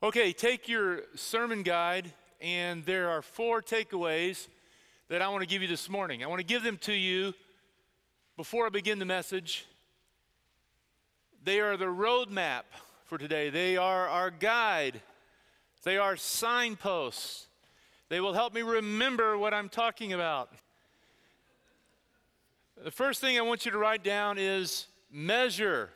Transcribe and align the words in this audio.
Okay, 0.00 0.32
take 0.32 0.68
your 0.68 1.00
sermon 1.16 1.64
guide, 1.64 2.12
and 2.40 2.84
there 2.84 3.08
are 3.08 3.20
four 3.20 3.60
takeaways 3.60 4.46
that 5.08 5.22
I 5.22 5.28
want 5.28 5.40
to 5.40 5.48
give 5.48 5.60
you 5.60 5.66
this 5.66 5.88
morning. 5.88 6.22
I 6.22 6.28
want 6.28 6.38
to 6.38 6.46
give 6.46 6.62
them 6.62 6.76
to 6.82 6.92
you 6.92 7.34
before 8.36 8.66
I 8.66 8.68
begin 8.68 9.00
the 9.00 9.04
message. 9.04 9.66
They 11.42 11.58
are 11.58 11.76
the 11.76 11.86
roadmap 11.86 12.62
for 13.06 13.18
today, 13.18 13.50
they 13.50 13.76
are 13.76 14.06
our 14.06 14.30
guide, 14.30 15.00
they 15.82 15.96
are 15.96 16.14
signposts. 16.16 17.48
They 18.08 18.20
will 18.20 18.34
help 18.34 18.54
me 18.54 18.62
remember 18.62 19.36
what 19.36 19.52
I'm 19.52 19.68
talking 19.68 20.12
about. 20.12 20.52
The 22.84 22.92
first 22.92 23.20
thing 23.20 23.36
I 23.36 23.40
want 23.40 23.64
you 23.64 23.72
to 23.72 23.78
write 23.78 24.04
down 24.04 24.38
is 24.38 24.86
measure. 25.10 25.90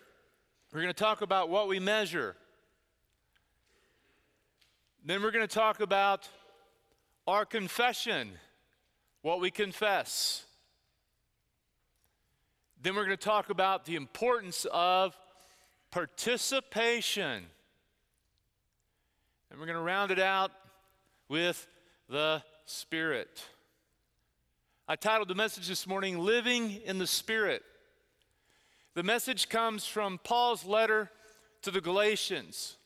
We're 0.72 0.80
going 0.80 0.92
to 0.92 1.00
talk 1.00 1.22
about 1.22 1.50
what 1.50 1.68
we 1.68 1.78
measure. 1.78 2.34
Then 5.04 5.20
we're 5.20 5.32
going 5.32 5.46
to 5.46 5.52
talk 5.52 5.80
about 5.80 6.28
our 7.26 7.44
confession, 7.44 8.30
what 9.22 9.40
we 9.40 9.50
confess. 9.50 10.44
Then 12.80 12.94
we're 12.94 13.04
going 13.04 13.16
to 13.16 13.24
talk 13.24 13.50
about 13.50 13.84
the 13.84 13.96
importance 13.96 14.64
of 14.70 15.16
participation. 15.90 17.42
And 19.50 19.58
we're 19.58 19.66
going 19.66 19.76
to 19.76 19.82
round 19.82 20.12
it 20.12 20.20
out 20.20 20.52
with 21.28 21.66
the 22.08 22.44
Spirit. 22.64 23.42
I 24.86 24.94
titled 24.94 25.26
the 25.26 25.34
message 25.34 25.66
this 25.66 25.84
morning, 25.84 26.20
Living 26.20 26.80
in 26.84 26.98
the 26.98 27.08
Spirit. 27.08 27.64
The 28.94 29.02
message 29.02 29.48
comes 29.48 29.84
from 29.84 30.20
Paul's 30.22 30.64
letter 30.64 31.10
to 31.62 31.72
the 31.72 31.80
Galatians. 31.80 32.76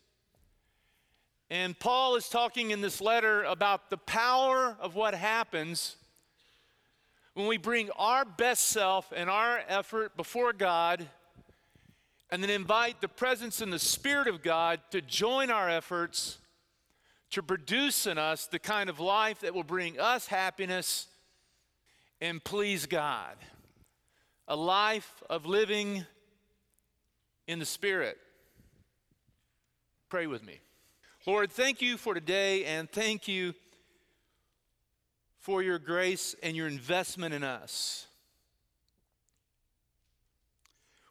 And 1.48 1.78
Paul 1.78 2.16
is 2.16 2.28
talking 2.28 2.72
in 2.72 2.80
this 2.80 3.00
letter 3.00 3.44
about 3.44 3.88
the 3.88 3.96
power 3.98 4.76
of 4.80 4.94
what 4.94 5.14
happens 5.14 5.96
when 7.34 7.46
we 7.46 7.56
bring 7.56 7.90
our 7.96 8.24
best 8.24 8.66
self 8.66 9.12
and 9.14 9.30
our 9.30 9.60
effort 9.68 10.16
before 10.16 10.52
God 10.52 11.06
and 12.30 12.42
then 12.42 12.50
invite 12.50 13.00
the 13.00 13.08
presence 13.08 13.60
and 13.60 13.72
the 13.72 13.78
Spirit 13.78 14.26
of 14.26 14.42
God 14.42 14.80
to 14.90 15.00
join 15.00 15.50
our 15.50 15.68
efforts 15.68 16.38
to 17.30 17.42
produce 17.42 18.06
in 18.06 18.18
us 18.18 18.46
the 18.46 18.58
kind 18.58 18.88
of 18.90 18.98
life 18.98 19.40
that 19.40 19.54
will 19.54 19.64
bring 19.64 20.00
us 20.00 20.26
happiness 20.26 21.06
and 22.20 22.42
please 22.42 22.86
God. 22.86 23.36
A 24.48 24.56
life 24.56 25.22
of 25.28 25.44
living 25.44 26.06
in 27.46 27.58
the 27.58 27.66
Spirit. 27.66 28.16
Pray 30.08 30.26
with 30.26 30.44
me. 30.44 30.60
Lord, 31.26 31.50
thank 31.50 31.82
you 31.82 31.96
for 31.96 32.14
today 32.14 32.64
and 32.66 32.88
thank 32.88 33.26
you 33.26 33.52
for 35.40 35.60
your 35.60 35.80
grace 35.80 36.36
and 36.40 36.56
your 36.56 36.68
investment 36.68 37.34
in 37.34 37.42
us. 37.42 38.06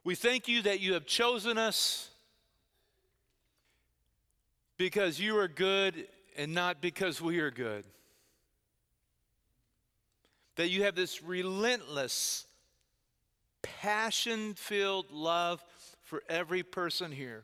We 0.05 0.15
thank 0.15 0.47
you 0.47 0.61
that 0.61 0.79
you 0.79 0.93
have 0.93 1.05
chosen 1.05 1.57
us 1.57 2.09
because 4.77 5.19
you 5.19 5.37
are 5.37 5.49
good 5.49 6.07
and 6.37 6.53
not 6.53 6.79
because 6.79 7.21
we 7.21 7.39
are 7.39 7.51
good. 7.51 7.83
That 10.55 10.69
you 10.69 10.83
have 10.83 10.95
this 10.95 11.21
relentless, 11.21 12.45
passion 13.61 14.53
filled 14.53 15.11
love 15.11 15.61
for 16.03 16.23
every 16.29 16.63
person 16.63 17.11
here. 17.11 17.43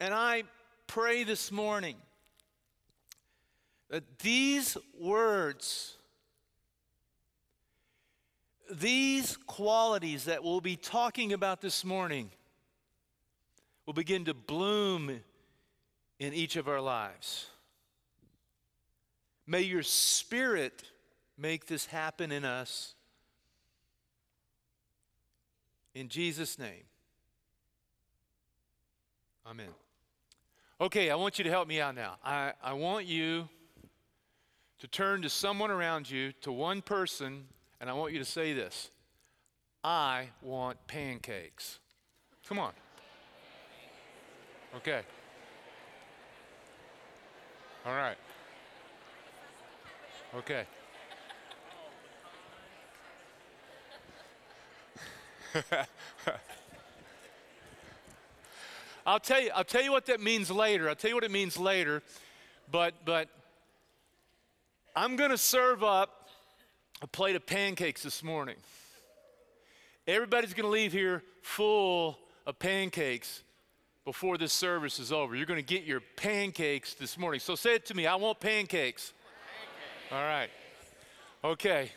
And 0.00 0.12
I 0.12 0.42
pray 0.88 1.22
this 1.22 1.52
morning 1.52 1.94
that 3.90 4.18
these 4.18 4.76
words, 4.98 5.96
these 8.70 9.36
qualities 9.46 10.24
that 10.24 10.42
we'll 10.42 10.60
be 10.60 10.76
talking 10.76 11.32
about 11.32 11.60
this 11.60 11.84
morning, 11.84 12.30
will 13.86 13.94
begin 13.94 14.24
to 14.24 14.34
bloom 14.34 15.20
in 16.18 16.34
each 16.34 16.56
of 16.56 16.68
our 16.68 16.80
lives. 16.80 17.46
May 19.46 19.62
your 19.62 19.82
spirit 19.82 20.82
make 21.38 21.66
this 21.66 21.86
happen 21.86 22.32
in 22.32 22.44
us. 22.44 22.94
In 25.94 26.08
Jesus' 26.08 26.58
name. 26.58 26.84
Amen. 29.46 29.68
Okay, 30.80 31.10
I 31.10 31.16
want 31.16 31.38
you 31.38 31.44
to 31.44 31.50
help 31.50 31.66
me 31.66 31.80
out 31.80 31.96
now. 31.96 32.18
I, 32.24 32.52
I 32.62 32.72
want 32.72 33.04
you 33.04 33.48
to 34.78 34.86
turn 34.86 35.22
to 35.22 35.28
someone 35.28 35.72
around 35.72 36.08
you, 36.08 36.30
to 36.42 36.52
one 36.52 36.82
person, 36.82 37.46
and 37.80 37.90
I 37.90 37.94
want 37.94 38.12
you 38.12 38.20
to 38.20 38.24
say 38.24 38.52
this 38.52 38.90
I 39.82 40.28
want 40.40 40.78
pancakes. 40.86 41.80
Come 42.48 42.60
on. 42.60 42.72
Okay. 44.76 45.02
All 47.84 47.94
right. 47.94 48.16
Okay. 50.36 50.64
I'll 59.08 59.18
tell 59.18 59.40
you, 59.40 59.50
I'll 59.54 59.64
tell 59.64 59.80
you 59.80 59.90
what 59.90 60.04
that 60.06 60.20
means 60.20 60.50
later. 60.50 60.86
I'll 60.86 60.94
tell 60.94 61.08
you 61.08 61.14
what 61.14 61.24
it 61.24 61.30
means 61.30 61.56
later. 61.56 62.02
But 62.70 63.06
but 63.06 63.30
I'm 64.94 65.16
gonna 65.16 65.38
serve 65.38 65.82
up 65.82 66.28
a 67.00 67.06
plate 67.06 67.34
of 67.34 67.46
pancakes 67.46 68.02
this 68.02 68.22
morning. 68.22 68.56
Everybody's 70.06 70.52
gonna 70.52 70.68
leave 70.68 70.92
here 70.92 71.22
full 71.40 72.18
of 72.46 72.58
pancakes 72.58 73.44
before 74.04 74.36
this 74.36 74.52
service 74.52 74.98
is 74.98 75.10
over. 75.10 75.34
You're 75.34 75.46
gonna 75.46 75.62
get 75.62 75.84
your 75.84 76.02
pancakes 76.16 76.92
this 76.92 77.16
morning. 77.16 77.40
So 77.40 77.54
say 77.54 77.76
it 77.76 77.86
to 77.86 77.94
me, 77.94 78.06
I 78.06 78.14
want 78.16 78.40
pancakes. 78.40 79.14
pancakes. 79.14 80.12
All 80.12 80.22
right. 80.22 80.50
Okay. 81.42 81.92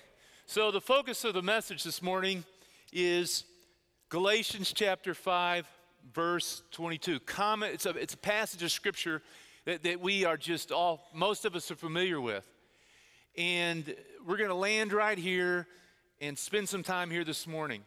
So 0.46 0.72
the 0.72 0.80
focus 0.80 1.26
of 1.26 1.34
the 1.34 1.42
message 1.42 1.84
this 1.84 2.02
morning 2.02 2.46
is 2.94 3.44
Galatians 4.08 4.72
chapter 4.74 5.14
5 5.14 5.68
verse 6.14 6.64
22. 6.72 7.20
Comment, 7.22 7.74
it's, 7.74 7.86
a, 7.86 7.92
it's 7.92 8.14
a 8.14 8.18
passage 8.18 8.64
of 8.64 8.72
scripture 8.72 9.22
that, 9.66 9.84
that 9.84 10.00
we 10.00 10.26
are 10.26 10.38
just 10.38 10.72
all, 10.72 11.10
most 11.14 11.46
of 11.46 11.56
us 11.56 11.70
are 11.72 11.76
familiar 11.76 12.20
with. 12.20 12.48
And 13.38 13.96
we're 14.26 14.38
going 14.38 14.50
to 14.50 14.56
land 14.56 14.94
right 14.94 15.18
here 15.18 15.68
and 16.20 16.38
spend 16.38 16.70
some 16.70 16.84
time 16.84 17.10
here 17.10 17.24
this 17.24 17.48
morning. 17.48 17.84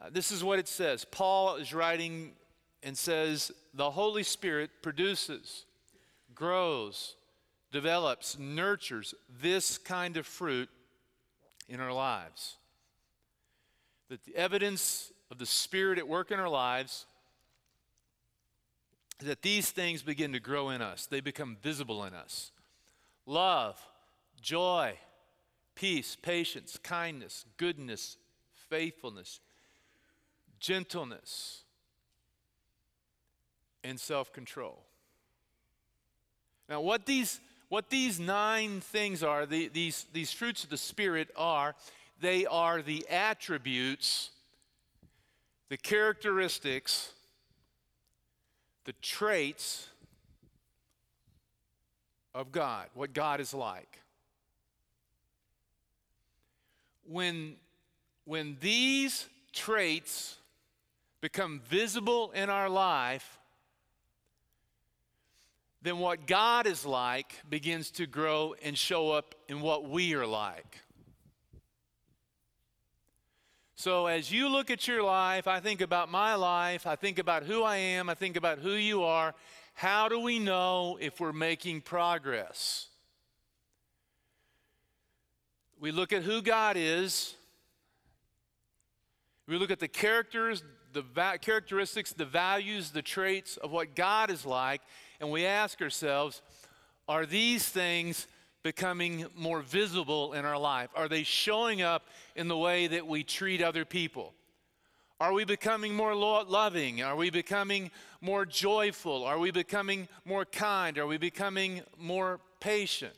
Uh, 0.00 0.08
this 0.10 0.30
is 0.30 0.42
what 0.42 0.58
it 0.58 0.68
says 0.68 1.04
Paul 1.04 1.56
is 1.56 1.74
writing 1.74 2.32
and 2.82 2.96
says, 2.96 3.52
The 3.74 3.90
Holy 3.90 4.22
Spirit 4.22 4.70
produces, 4.82 5.66
grows, 6.34 7.16
develops, 7.70 8.38
nurtures 8.38 9.14
this 9.40 9.78
kind 9.78 10.16
of 10.16 10.26
fruit 10.26 10.68
in 11.68 11.80
our 11.80 11.92
lives. 11.92 12.56
That 14.08 14.24
the 14.24 14.34
evidence 14.34 15.12
of 15.30 15.38
the 15.38 15.46
Spirit 15.46 15.98
at 15.98 16.08
work 16.08 16.30
in 16.30 16.40
our 16.40 16.48
lives 16.48 17.06
that 19.20 19.42
these 19.42 19.70
things 19.70 20.02
begin 20.02 20.32
to 20.32 20.40
grow 20.40 20.70
in 20.70 20.82
us, 20.82 21.06
they 21.06 21.20
become 21.20 21.56
visible 21.62 22.04
in 22.04 22.14
us. 22.14 22.52
Love, 23.26 23.80
joy, 24.40 24.94
peace, 25.74 26.16
patience, 26.20 26.78
kindness, 26.82 27.44
goodness, 27.56 28.16
faithfulness, 28.68 29.40
gentleness, 30.58 31.62
and 33.84 33.98
self 33.98 34.32
control. 34.32 34.82
Now, 36.68 36.80
what 36.80 37.06
these, 37.06 37.40
what 37.68 37.90
these 37.90 38.20
nine 38.20 38.80
things 38.80 39.22
are, 39.22 39.44
the, 39.44 39.68
these, 39.68 40.06
these 40.12 40.32
fruits 40.32 40.64
of 40.64 40.70
the 40.70 40.76
Spirit 40.76 41.28
are, 41.36 41.74
they 42.20 42.46
are 42.46 42.82
the 42.82 43.06
attributes, 43.08 44.30
the 45.68 45.76
characteristics 45.76 47.12
the 48.84 48.92
traits 49.02 49.88
of 52.34 52.52
God, 52.52 52.86
what 52.94 53.12
God 53.12 53.40
is 53.40 53.52
like. 53.52 54.00
When, 57.06 57.56
when 58.24 58.56
these 58.60 59.28
traits 59.52 60.36
become 61.20 61.60
visible 61.68 62.30
in 62.32 62.48
our 62.48 62.68
life, 62.68 63.38
then 65.82 65.98
what 65.98 66.26
God 66.26 66.66
is 66.66 66.84
like 66.84 67.34
begins 67.48 67.90
to 67.92 68.06
grow 68.06 68.54
and 68.62 68.76
show 68.76 69.10
up 69.10 69.34
in 69.48 69.60
what 69.60 69.88
we 69.88 70.14
are 70.14 70.26
like. 70.26 70.78
So, 73.82 74.08
as 74.08 74.30
you 74.30 74.50
look 74.50 74.70
at 74.70 74.86
your 74.86 75.02
life, 75.02 75.48
I 75.48 75.58
think 75.58 75.80
about 75.80 76.10
my 76.10 76.34
life, 76.34 76.86
I 76.86 76.96
think 76.96 77.18
about 77.18 77.44
who 77.44 77.62
I 77.62 77.76
am, 77.76 78.10
I 78.10 78.14
think 78.14 78.36
about 78.36 78.58
who 78.58 78.72
you 78.72 79.04
are. 79.04 79.34
How 79.72 80.06
do 80.06 80.20
we 80.20 80.38
know 80.38 80.98
if 81.00 81.18
we're 81.18 81.32
making 81.32 81.80
progress? 81.80 82.88
We 85.80 85.92
look 85.92 86.12
at 86.12 86.24
who 86.24 86.42
God 86.42 86.76
is. 86.76 87.34
We 89.48 89.56
look 89.56 89.70
at 89.70 89.80
the 89.80 89.88
characters, 89.88 90.62
the 90.92 91.00
va- 91.00 91.38
characteristics, 91.40 92.12
the 92.12 92.26
values, 92.26 92.90
the 92.90 93.00
traits 93.00 93.56
of 93.56 93.70
what 93.70 93.94
God 93.96 94.30
is 94.30 94.44
like, 94.44 94.82
and 95.20 95.30
we 95.30 95.46
ask 95.46 95.80
ourselves, 95.80 96.42
are 97.08 97.24
these 97.24 97.66
things 97.66 98.26
becoming 98.62 99.26
more 99.36 99.60
visible 99.60 100.32
in 100.32 100.44
our 100.44 100.58
life? 100.58 100.90
Are 100.94 101.08
they 101.08 101.22
showing 101.22 101.82
up 101.82 102.06
in 102.36 102.48
the 102.48 102.56
way 102.56 102.86
that 102.86 103.06
we 103.06 103.24
treat 103.24 103.62
other 103.62 103.84
people? 103.84 104.34
Are 105.20 105.32
we 105.32 105.44
becoming 105.44 105.94
more 105.94 106.14
lo- 106.14 106.44
loving? 106.48 107.02
Are 107.02 107.16
we 107.16 107.30
becoming 107.30 107.90
more 108.20 108.46
joyful? 108.46 109.24
Are 109.24 109.38
we 109.38 109.50
becoming 109.50 110.08
more 110.24 110.44
kind? 110.44 110.96
Are 110.98 111.06
we 111.06 111.18
becoming 111.18 111.82
more 111.98 112.40
patient? 112.58 113.14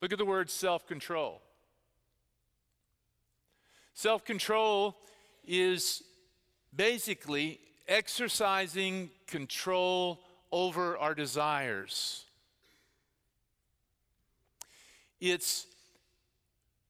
Look 0.00 0.12
at 0.12 0.18
the 0.18 0.24
word 0.24 0.50
self 0.50 0.86
control. 0.86 1.42
Self 3.92 4.24
control 4.24 4.96
is 5.46 6.02
basically 6.74 7.58
exercising 7.86 9.10
control 9.26 10.20
over 10.52 10.96
our 10.96 11.14
desires. 11.14 12.24
It's 15.20 15.66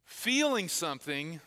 feeling 0.04 0.68
something, 0.68 1.40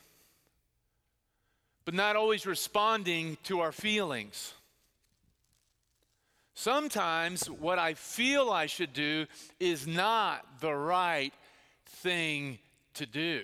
but 1.86 1.94
not 1.94 2.16
always 2.16 2.46
responding 2.46 3.38
to 3.44 3.60
our 3.60 3.72
feelings. 3.72 4.54
Sometimes 6.54 7.50
what 7.50 7.80
I 7.80 7.96
feel 7.96 8.50
I 8.52 8.68
should 8.68 8.94
do 8.94 9.26
is 9.60 9.88
not 9.88 10.46
the 10.60 10.74
right 10.74 11.34
thing 11.86 12.60
to 12.96 13.06
do. 13.06 13.42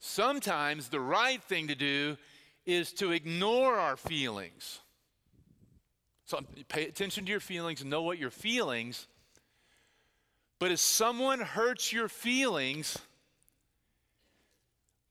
Sometimes 0.00 0.88
the 0.88 1.00
right 1.00 1.42
thing 1.42 1.68
to 1.68 1.74
do 1.74 2.16
is 2.66 2.92
to 2.94 3.12
ignore 3.12 3.76
our 3.76 3.96
feelings. 3.96 4.80
So 6.24 6.40
pay 6.68 6.86
attention 6.86 7.24
to 7.26 7.30
your 7.30 7.40
feelings, 7.40 7.84
know 7.84 8.02
what 8.02 8.18
your 8.18 8.30
feelings. 8.30 9.06
But 10.60 10.70
if 10.70 10.78
someone 10.78 11.40
hurts 11.40 11.90
your 11.90 12.08
feelings, 12.08 12.98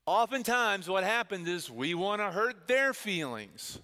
oftentimes 0.06 0.88
what 0.88 1.02
happens 1.02 1.48
is 1.48 1.68
we 1.68 1.92
want 1.92 2.22
to 2.22 2.30
hurt 2.30 2.68
their 2.68 2.94
feelings. 2.94 3.80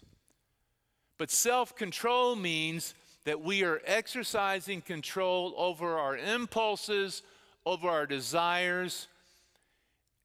But 1.19 1.31
self 1.31 1.75
control 1.75 2.37
means 2.37 2.95
that 3.25 3.43
we 3.43 3.65
are 3.65 3.83
exercising 3.85 4.81
control 4.81 5.55
over 5.57 5.99
our 5.99 6.17
impulses, 6.17 7.23
over 7.67 7.89
our 7.89 8.07
desires, 8.07 9.09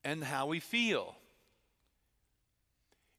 and 0.04 0.24
how 0.24 0.46
we 0.46 0.60
feel. 0.60 1.16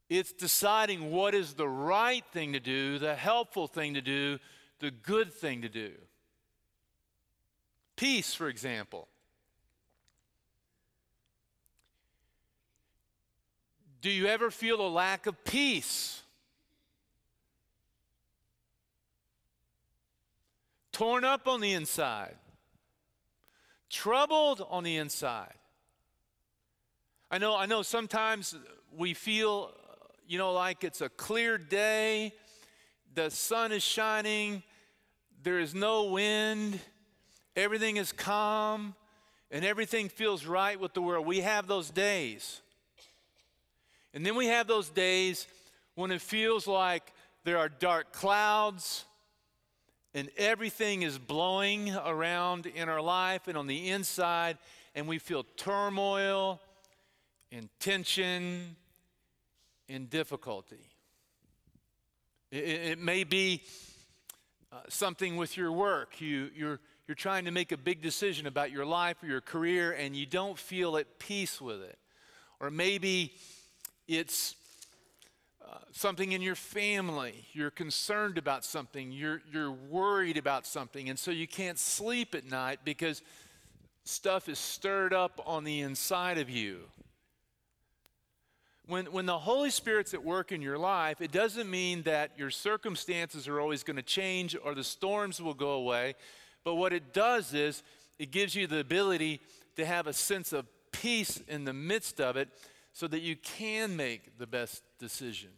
It's 0.08 0.32
deciding 0.32 1.10
what 1.10 1.34
is 1.34 1.54
the 1.54 1.68
right 1.68 2.24
thing 2.32 2.52
to 2.52 2.60
do, 2.60 3.00
the 3.00 3.16
helpful 3.16 3.66
thing 3.66 3.94
to 3.94 4.00
do, 4.00 4.38
the 4.78 4.92
good 4.92 5.32
thing 5.32 5.62
to 5.62 5.68
do. 5.68 5.90
Peace, 7.96 8.34
for 8.34 8.48
example. 8.48 9.08
Do 14.00 14.10
you 14.10 14.26
ever 14.26 14.50
feel 14.50 14.80
a 14.80 14.88
lack 14.88 15.26
of 15.26 15.44
peace? 15.44 16.22
Torn 20.90 21.24
up 21.24 21.48
on 21.48 21.60
the 21.60 21.72
inside, 21.72 22.36
troubled 23.88 24.66
on 24.68 24.84
the 24.84 24.96
inside. 24.96 25.54
I 27.30 27.38
know, 27.38 27.56
I 27.56 27.66
know 27.66 27.82
sometimes 27.82 28.54
we 28.94 29.14
feel 29.14 29.72
you 30.32 30.38
know, 30.38 30.52
like 30.52 30.82
it's 30.84 31.02
a 31.02 31.08
clear 31.10 31.58
day, 31.58 32.32
the 33.14 33.30
sun 33.30 33.70
is 33.70 33.82
shining, 33.82 34.62
there 35.42 35.58
is 35.58 35.74
no 35.74 36.04
wind, 36.04 36.80
everything 37.56 37.96
is 37.96 38.12
calm, 38.12 38.94
and 39.50 39.64
everything 39.64 40.08
feels 40.08 40.46
right 40.46 40.78
with 40.78 40.94
the 40.94 41.02
world. 41.02 41.26
We 41.26 41.40
have 41.40 41.66
those 41.66 41.90
days. 41.90 42.62
And 44.14 44.24
then 44.24 44.34
we 44.34 44.46
have 44.46 44.66
those 44.66 44.90
days 44.90 45.46
when 45.94 46.10
it 46.10 46.20
feels 46.20 46.66
like 46.66 47.12
there 47.44 47.58
are 47.58 47.68
dark 47.68 48.12
clouds 48.12 49.04
and 50.14 50.30
everything 50.36 51.02
is 51.02 51.18
blowing 51.18 51.94
around 51.94 52.66
in 52.66 52.88
our 52.88 53.00
life 53.00 53.48
and 53.48 53.56
on 53.56 53.66
the 53.66 53.88
inside, 53.88 54.58
and 54.94 55.08
we 55.08 55.18
feel 55.18 55.44
turmoil 55.56 56.60
and 57.50 57.68
tension 57.80 58.76
and 59.88 60.10
difficulty. 60.10 60.90
It, 62.50 62.64
it 62.64 62.98
may 62.98 63.24
be 63.24 63.62
uh, 64.70 64.80
something 64.88 65.36
with 65.36 65.56
your 65.56 65.72
work. 65.72 66.20
You, 66.20 66.50
you're, 66.54 66.80
you're 67.12 67.16
trying 67.16 67.44
to 67.44 67.50
make 67.50 67.72
a 67.72 67.76
big 67.76 68.00
decision 68.00 68.46
about 68.46 68.70
your 68.70 68.86
life 68.86 69.22
or 69.22 69.26
your 69.26 69.42
career, 69.42 69.92
and 69.92 70.16
you 70.16 70.24
don't 70.24 70.58
feel 70.58 70.96
at 70.96 71.18
peace 71.18 71.60
with 71.60 71.82
it. 71.82 71.98
Or 72.58 72.70
maybe 72.70 73.34
it's 74.08 74.54
uh, 75.62 75.76
something 75.90 76.32
in 76.32 76.40
your 76.40 76.54
family. 76.54 77.44
You're 77.52 77.70
concerned 77.70 78.38
about 78.38 78.64
something. 78.64 79.12
You're, 79.12 79.42
you're 79.52 79.72
worried 79.72 80.38
about 80.38 80.66
something. 80.66 81.10
And 81.10 81.18
so 81.18 81.30
you 81.30 81.46
can't 81.46 81.78
sleep 81.78 82.34
at 82.34 82.50
night 82.50 82.78
because 82.82 83.20
stuff 84.04 84.48
is 84.48 84.58
stirred 84.58 85.12
up 85.12 85.38
on 85.44 85.64
the 85.64 85.82
inside 85.82 86.38
of 86.38 86.48
you. 86.48 86.78
When, 88.86 89.04
when 89.12 89.26
the 89.26 89.38
Holy 89.38 89.68
Spirit's 89.68 90.14
at 90.14 90.24
work 90.24 90.50
in 90.50 90.62
your 90.62 90.78
life, 90.78 91.20
it 91.20 91.30
doesn't 91.30 91.70
mean 91.70 92.04
that 92.04 92.30
your 92.38 92.50
circumstances 92.50 93.48
are 93.48 93.60
always 93.60 93.82
going 93.82 93.96
to 93.96 94.02
change 94.02 94.56
or 94.64 94.74
the 94.74 94.82
storms 94.82 95.42
will 95.42 95.52
go 95.52 95.72
away. 95.72 96.14
But 96.64 96.76
what 96.76 96.92
it 96.92 97.12
does 97.12 97.54
is 97.54 97.82
it 98.18 98.30
gives 98.30 98.54
you 98.54 98.66
the 98.66 98.78
ability 98.78 99.40
to 99.76 99.84
have 99.84 100.06
a 100.06 100.12
sense 100.12 100.52
of 100.52 100.66
peace 100.92 101.42
in 101.48 101.64
the 101.64 101.72
midst 101.72 102.20
of 102.20 102.36
it 102.36 102.48
so 102.92 103.08
that 103.08 103.20
you 103.20 103.36
can 103.36 103.96
make 103.96 104.38
the 104.38 104.46
best 104.46 104.82
decision 104.98 105.50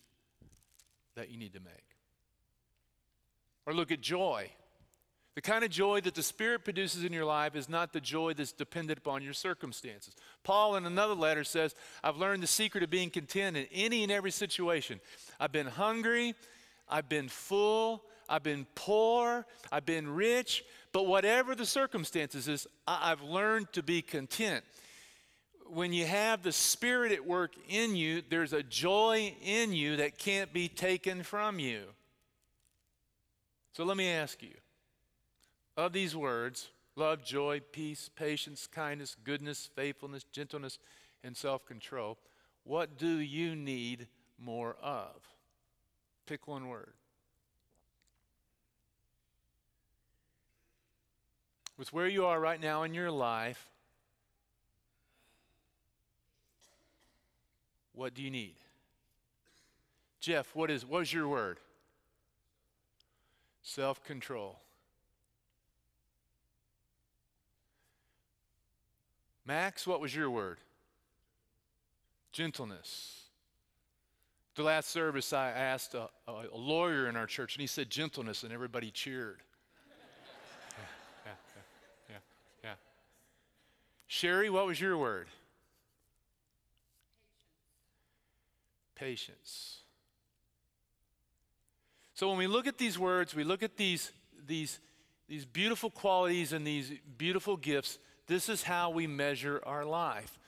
that 1.17 1.31
you 1.31 1.37
need 1.37 1.53
to 1.53 1.61
make. 1.61 1.73
Or 3.67 3.75
look 3.75 3.91
at 3.91 4.01
joy. 4.01 4.51
The 5.35 5.41
kind 5.41 5.65
of 5.65 5.71
joy 5.71 6.01
that 6.03 6.15
the 6.15 6.23
Spirit 6.23 6.65
produces 6.65 7.03
in 7.03 7.13
your 7.13 7.25
life 7.25 7.57
is 7.57 7.69
not 7.69 7.93
the 7.93 8.01
joy 8.01 8.35
that's 8.35 8.53
dependent 8.53 8.99
upon 8.99 9.23
your 9.23 9.33
circumstances. 9.33 10.15
Paul, 10.45 10.77
in 10.77 10.87
another 10.87 11.15
letter, 11.15 11.43
says, 11.43 11.75
I've 12.05 12.19
learned 12.19 12.43
the 12.43 12.49
secret 12.49 12.85
of 12.85 12.91
being 12.91 13.11
content 13.11 13.57
in 13.57 13.67
any 13.73 14.05
and 14.05 14.13
every 14.13 14.31
situation. 14.31 15.01
I've 15.41 15.51
been 15.51 15.67
hungry, 15.67 16.35
I've 16.89 17.09
been 17.09 17.29
full, 17.29 18.05
I've 18.35 18.43
been 18.43 18.67
poor, 18.75 19.47
I've 19.71 19.87
been 19.87 20.09
rich, 20.09 20.65
but 20.91 21.07
whatever 21.07 21.55
the 21.55 21.65
circumstances 21.65 22.49
is, 22.49 22.67
I've 22.85 23.23
learned 23.23 23.73
to 23.75 23.83
be 23.85 24.03
content. 24.03 24.65
When 25.67 25.93
you 25.93 26.05
have 26.05 26.43
the 26.43 26.51
Spirit 26.51 27.13
at 27.13 27.25
work 27.25 27.53
in 27.69 27.95
you, 27.95 28.23
there's 28.29 28.53
a 28.53 28.65
joy 28.65 29.37
in 29.41 29.73
you 29.73 29.99
that 29.99 30.19
can't 30.19 30.53
be 30.53 30.67
taken 30.67 31.23
from 31.23 31.61
you. 31.61 31.83
So 33.73 33.85
let 33.85 33.97
me 33.97 34.09
ask 34.09 34.43
you 34.43 34.55
of 35.77 35.93
these 35.93 36.17
words 36.17 36.71
love, 36.97 37.25
joy, 37.25 37.61
peace, 37.71 38.11
patience, 38.17 38.67
kindness, 38.67 39.15
goodness, 39.23 39.71
faithfulness, 39.77 40.25
gentleness, 40.33 40.81
and 41.23 41.37
self 41.37 41.65
control 41.67 42.19
what 42.65 42.99
do 42.99 43.19
you 43.21 43.55
need 43.55 44.09
more 44.39 44.75
of? 44.83 45.15
Pick 46.27 46.49
one 46.49 46.67
word. 46.67 46.95
With 51.77 51.93
where 51.93 52.09
you 52.09 52.27
are 52.27 52.39
right 52.41 52.61
now 52.61 52.85
in 52.85 52.95
your 52.95 53.11
life, 53.11 53.69
what 57.93 58.15
do 58.15 58.23
you 58.23 58.31
need? 58.31 58.55
Jeff, 60.21 60.55
what 60.55 60.71
is 60.71 60.87
what 60.87 61.03
is 61.03 61.13
your 61.13 61.29
word? 61.29 61.59
Self-control. 63.63 64.59
Max, 69.47 69.87
what 69.87 70.01
was 70.01 70.15
your 70.15 70.31
word? 70.31 70.59
Gentleness. 72.33 73.21
The 74.55 74.63
last 74.63 74.91
service, 74.91 75.33
I 75.33 75.51
asked 75.51 75.95
a, 75.95 76.09
a, 76.29 76.57
lawyer 76.57 77.09
in 77.09 77.17
our 77.17 77.27
church, 77.27 77.57
and 77.57 77.61
he 77.61 77.67
said 77.67 77.91
gentleness, 77.91 78.45
and 78.45 78.53
everybody 78.53 78.91
cheered. 78.91 79.43
yeah, 80.79 80.85
yeah, 81.27 81.33
yeah, 82.09 82.15
yeah, 82.63 82.71
yeah. 82.71 82.75
Sherry, 84.07 84.51
what 84.51 84.67
was 84.67 84.81
your 84.81 84.97
word? 84.97 85.27
Patience. 88.95 89.79
So 92.15 92.29
when 92.29 92.39
we 92.39 92.47
look 92.47 92.67
at 92.67 92.79
these 92.79 92.99
words, 92.99 93.35
we 93.35 93.43
look 93.43 93.63
at 93.63 93.77
these, 93.77 94.13
these, 94.47 94.79
these 95.29 95.45
beautiful 95.45 95.91
qualities 95.91 96.53
and 96.53 96.65
these 96.65 96.93
beautiful 97.19 97.57
gifts, 97.57 97.99
this 98.29 98.49
is 98.49 98.63
how 98.63 98.91
we 98.91 99.07
measure 99.07 99.61
our 99.67 99.85
life. 99.85 100.39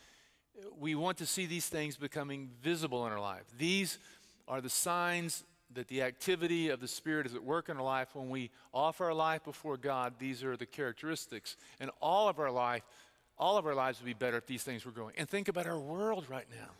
We 0.78 0.94
want 0.94 1.18
to 1.18 1.26
see 1.26 1.46
these 1.46 1.68
things 1.68 1.96
becoming 1.96 2.50
visible 2.62 3.04
in 3.06 3.12
our 3.12 3.20
life. 3.20 3.44
These 3.58 3.98
are 4.46 4.60
the 4.60 4.70
signs 4.70 5.42
that 5.74 5.88
the 5.88 6.02
activity 6.02 6.68
of 6.68 6.80
the 6.80 6.88
Spirit 6.88 7.26
is 7.26 7.34
at 7.34 7.42
work 7.42 7.68
in 7.68 7.76
our 7.76 7.82
life. 7.82 8.14
When 8.14 8.30
we 8.30 8.50
offer 8.72 9.06
our 9.06 9.14
life 9.14 9.44
before 9.44 9.76
God, 9.76 10.14
these 10.18 10.44
are 10.44 10.56
the 10.56 10.66
characteristics. 10.66 11.56
And 11.80 11.90
all 12.00 12.28
of 12.28 12.38
our 12.38 12.50
life, 12.50 12.82
all 13.38 13.58
of 13.58 13.66
our 13.66 13.74
lives 13.74 14.00
would 14.00 14.06
be 14.06 14.14
better 14.14 14.38
if 14.38 14.46
these 14.46 14.62
things 14.62 14.84
were 14.84 14.92
growing. 14.92 15.14
And 15.16 15.28
think 15.28 15.48
about 15.48 15.66
our 15.66 15.78
world 15.78 16.26
right 16.28 16.46
now. 16.50 16.70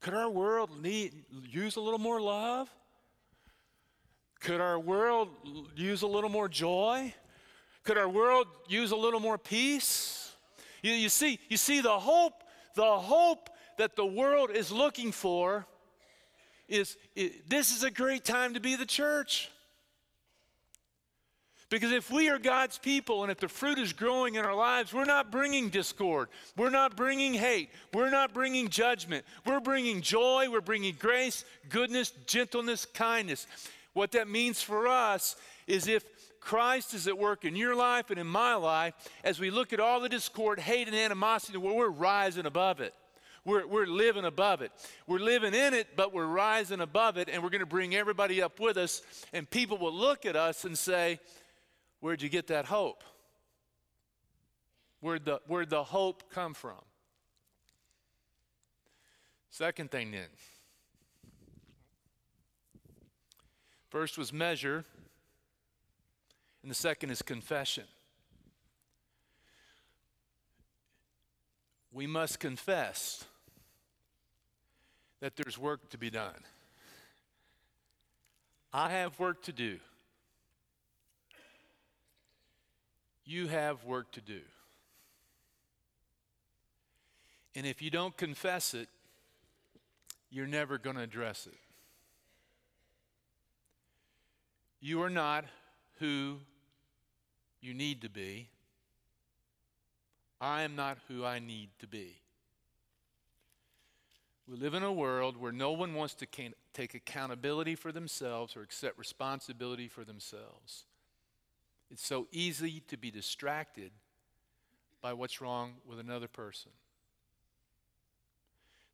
Could 0.00 0.14
our 0.14 0.30
world 0.30 0.82
need, 0.82 1.12
use 1.50 1.76
a 1.76 1.80
little 1.80 1.98
more 1.98 2.20
love? 2.20 2.68
Could 4.40 4.60
our 4.60 4.78
world 4.78 5.28
use 5.74 6.02
a 6.02 6.06
little 6.06 6.30
more 6.30 6.48
joy? 6.48 7.12
Could 7.82 7.98
our 7.98 8.08
world 8.08 8.46
use 8.68 8.92
a 8.92 8.96
little 8.96 9.18
more 9.18 9.38
peace? 9.38 10.32
You, 10.82 10.92
you, 10.92 11.08
see, 11.08 11.40
you 11.48 11.56
see 11.56 11.80
the 11.80 11.98
hope, 11.98 12.44
the 12.76 12.98
hope 12.98 13.50
that 13.78 13.96
the 13.96 14.06
world 14.06 14.50
is 14.50 14.70
looking 14.70 15.10
for 15.10 15.66
is, 16.68 16.96
this 17.48 17.74
is 17.74 17.82
a 17.82 17.90
great 17.90 18.24
time 18.24 18.54
to 18.54 18.60
be 18.60 18.76
the 18.76 18.86
church. 18.86 19.50
Because 21.70 21.92
if 21.92 22.10
we 22.10 22.30
are 22.30 22.38
God's 22.38 22.78
people 22.78 23.22
and 23.22 23.30
if 23.30 23.38
the 23.38 23.48
fruit 23.48 23.78
is 23.78 23.92
growing 23.92 24.36
in 24.36 24.44
our 24.44 24.54
lives, 24.54 24.94
we're 24.94 25.04
not 25.04 25.30
bringing 25.30 25.68
discord. 25.68 26.28
We're 26.56 26.70
not 26.70 26.96
bringing 26.96 27.34
hate. 27.34 27.68
We're 27.92 28.10
not 28.10 28.32
bringing 28.32 28.68
judgment. 28.68 29.26
We're 29.44 29.60
bringing 29.60 30.00
joy. 30.00 30.48
We're 30.50 30.62
bringing 30.62 30.96
grace, 30.98 31.44
goodness, 31.68 32.12
gentleness, 32.26 32.86
kindness. 32.86 33.46
What 33.92 34.12
that 34.12 34.28
means 34.28 34.62
for 34.62 34.88
us 34.88 35.36
is 35.66 35.88
if 35.88 36.04
Christ 36.40 36.94
is 36.94 37.06
at 37.06 37.18
work 37.18 37.44
in 37.44 37.54
your 37.54 37.74
life 37.74 38.08
and 38.08 38.18
in 38.18 38.26
my 38.26 38.54
life, 38.54 38.94
as 39.22 39.38
we 39.38 39.50
look 39.50 39.74
at 39.74 39.80
all 39.80 40.00
the 40.00 40.08
discord, 40.08 40.58
hate, 40.60 40.86
and 40.86 40.96
animosity, 40.96 41.58
well, 41.58 41.76
we're 41.76 41.90
rising 41.90 42.46
above 42.46 42.80
it. 42.80 42.94
We're, 43.44 43.66
we're 43.66 43.86
living 43.86 44.24
above 44.24 44.62
it. 44.62 44.72
We're 45.06 45.18
living 45.18 45.52
in 45.52 45.74
it, 45.74 45.88
but 45.96 46.14
we're 46.14 46.26
rising 46.26 46.80
above 46.80 47.18
it, 47.18 47.28
and 47.28 47.42
we're 47.42 47.50
going 47.50 47.60
to 47.60 47.66
bring 47.66 47.94
everybody 47.94 48.40
up 48.40 48.60
with 48.60 48.78
us. 48.78 49.02
And 49.32 49.48
people 49.48 49.76
will 49.76 49.92
look 49.92 50.24
at 50.24 50.36
us 50.36 50.64
and 50.64 50.76
say, 50.76 51.18
Where'd 52.00 52.22
you 52.22 52.28
get 52.28 52.46
that 52.48 52.66
hope? 52.66 53.02
Where'd 55.00 55.24
the, 55.24 55.40
where'd 55.46 55.70
the 55.70 55.84
hope 55.84 56.30
come 56.30 56.54
from? 56.54 56.80
Second 59.50 59.90
thing 59.90 60.10
then. 60.10 60.28
First 63.88 64.18
was 64.18 64.32
measure, 64.32 64.84
and 66.62 66.70
the 66.70 66.74
second 66.74 67.10
is 67.10 67.22
confession. 67.22 67.84
We 71.92 72.06
must 72.06 72.38
confess 72.38 73.24
that 75.20 75.36
there's 75.36 75.58
work 75.58 75.88
to 75.90 75.98
be 75.98 76.10
done. 76.10 76.44
I 78.72 78.90
have 78.90 79.18
work 79.18 79.42
to 79.44 79.52
do. 79.52 79.78
You 83.28 83.46
have 83.48 83.84
work 83.84 84.10
to 84.12 84.22
do. 84.22 84.40
And 87.54 87.66
if 87.66 87.82
you 87.82 87.90
don't 87.90 88.16
confess 88.16 88.72
it, 88.72 88.88
you're 90.30 90.46
never 90.46 90.78
going 90.78 90.96
to 90.96 91.02
address 91.02 91.46
it. 91.46 91.58
You 94.80 95.02
are 95.02 95.10
not 95.10 95.44
who 95.98 96.38
you 97.60 97.74
need 97.74 98.00
to 98.00 98.08
be. 98.08 98.48
I 100.40 100.62
am 100.62 100.74
not 100.74 100.96
who 101.06 101.22
I 101.22 101.38
need 101.38 101.68
to 101.80 101.86
be. 101.86 102.16
We 104.48 104.56
live 104.56 104.72
in 104.72 104.82
a 104.82 104.92
world 104.92 105.36
where 105.36 105.52
no 105.52 105.72
one 105.72 105.92
wants 105.92 106.14
to 106.14 106.26
take 106.72 106.94
accountability 106.94 107.74
for 107.74 107.92
themselves 107.92 108.56
or 108.56 108.62
accept 108.62 108.98
responsibility 108.98 109.86
for 109.86 110.02
themselves. 110.02 110.86
It's 111.90 112.06
so 112.06 112.26
easy 112.32 112.82
to 112.88 112.96
be 112.96 113.10
distracted 113.10 113.92
by 115.00 115.12
what's 115.12 115.40
wrong 115.40 115.74
with 115.86 115.98
another 115.98 116.28
person. 116.28 116.72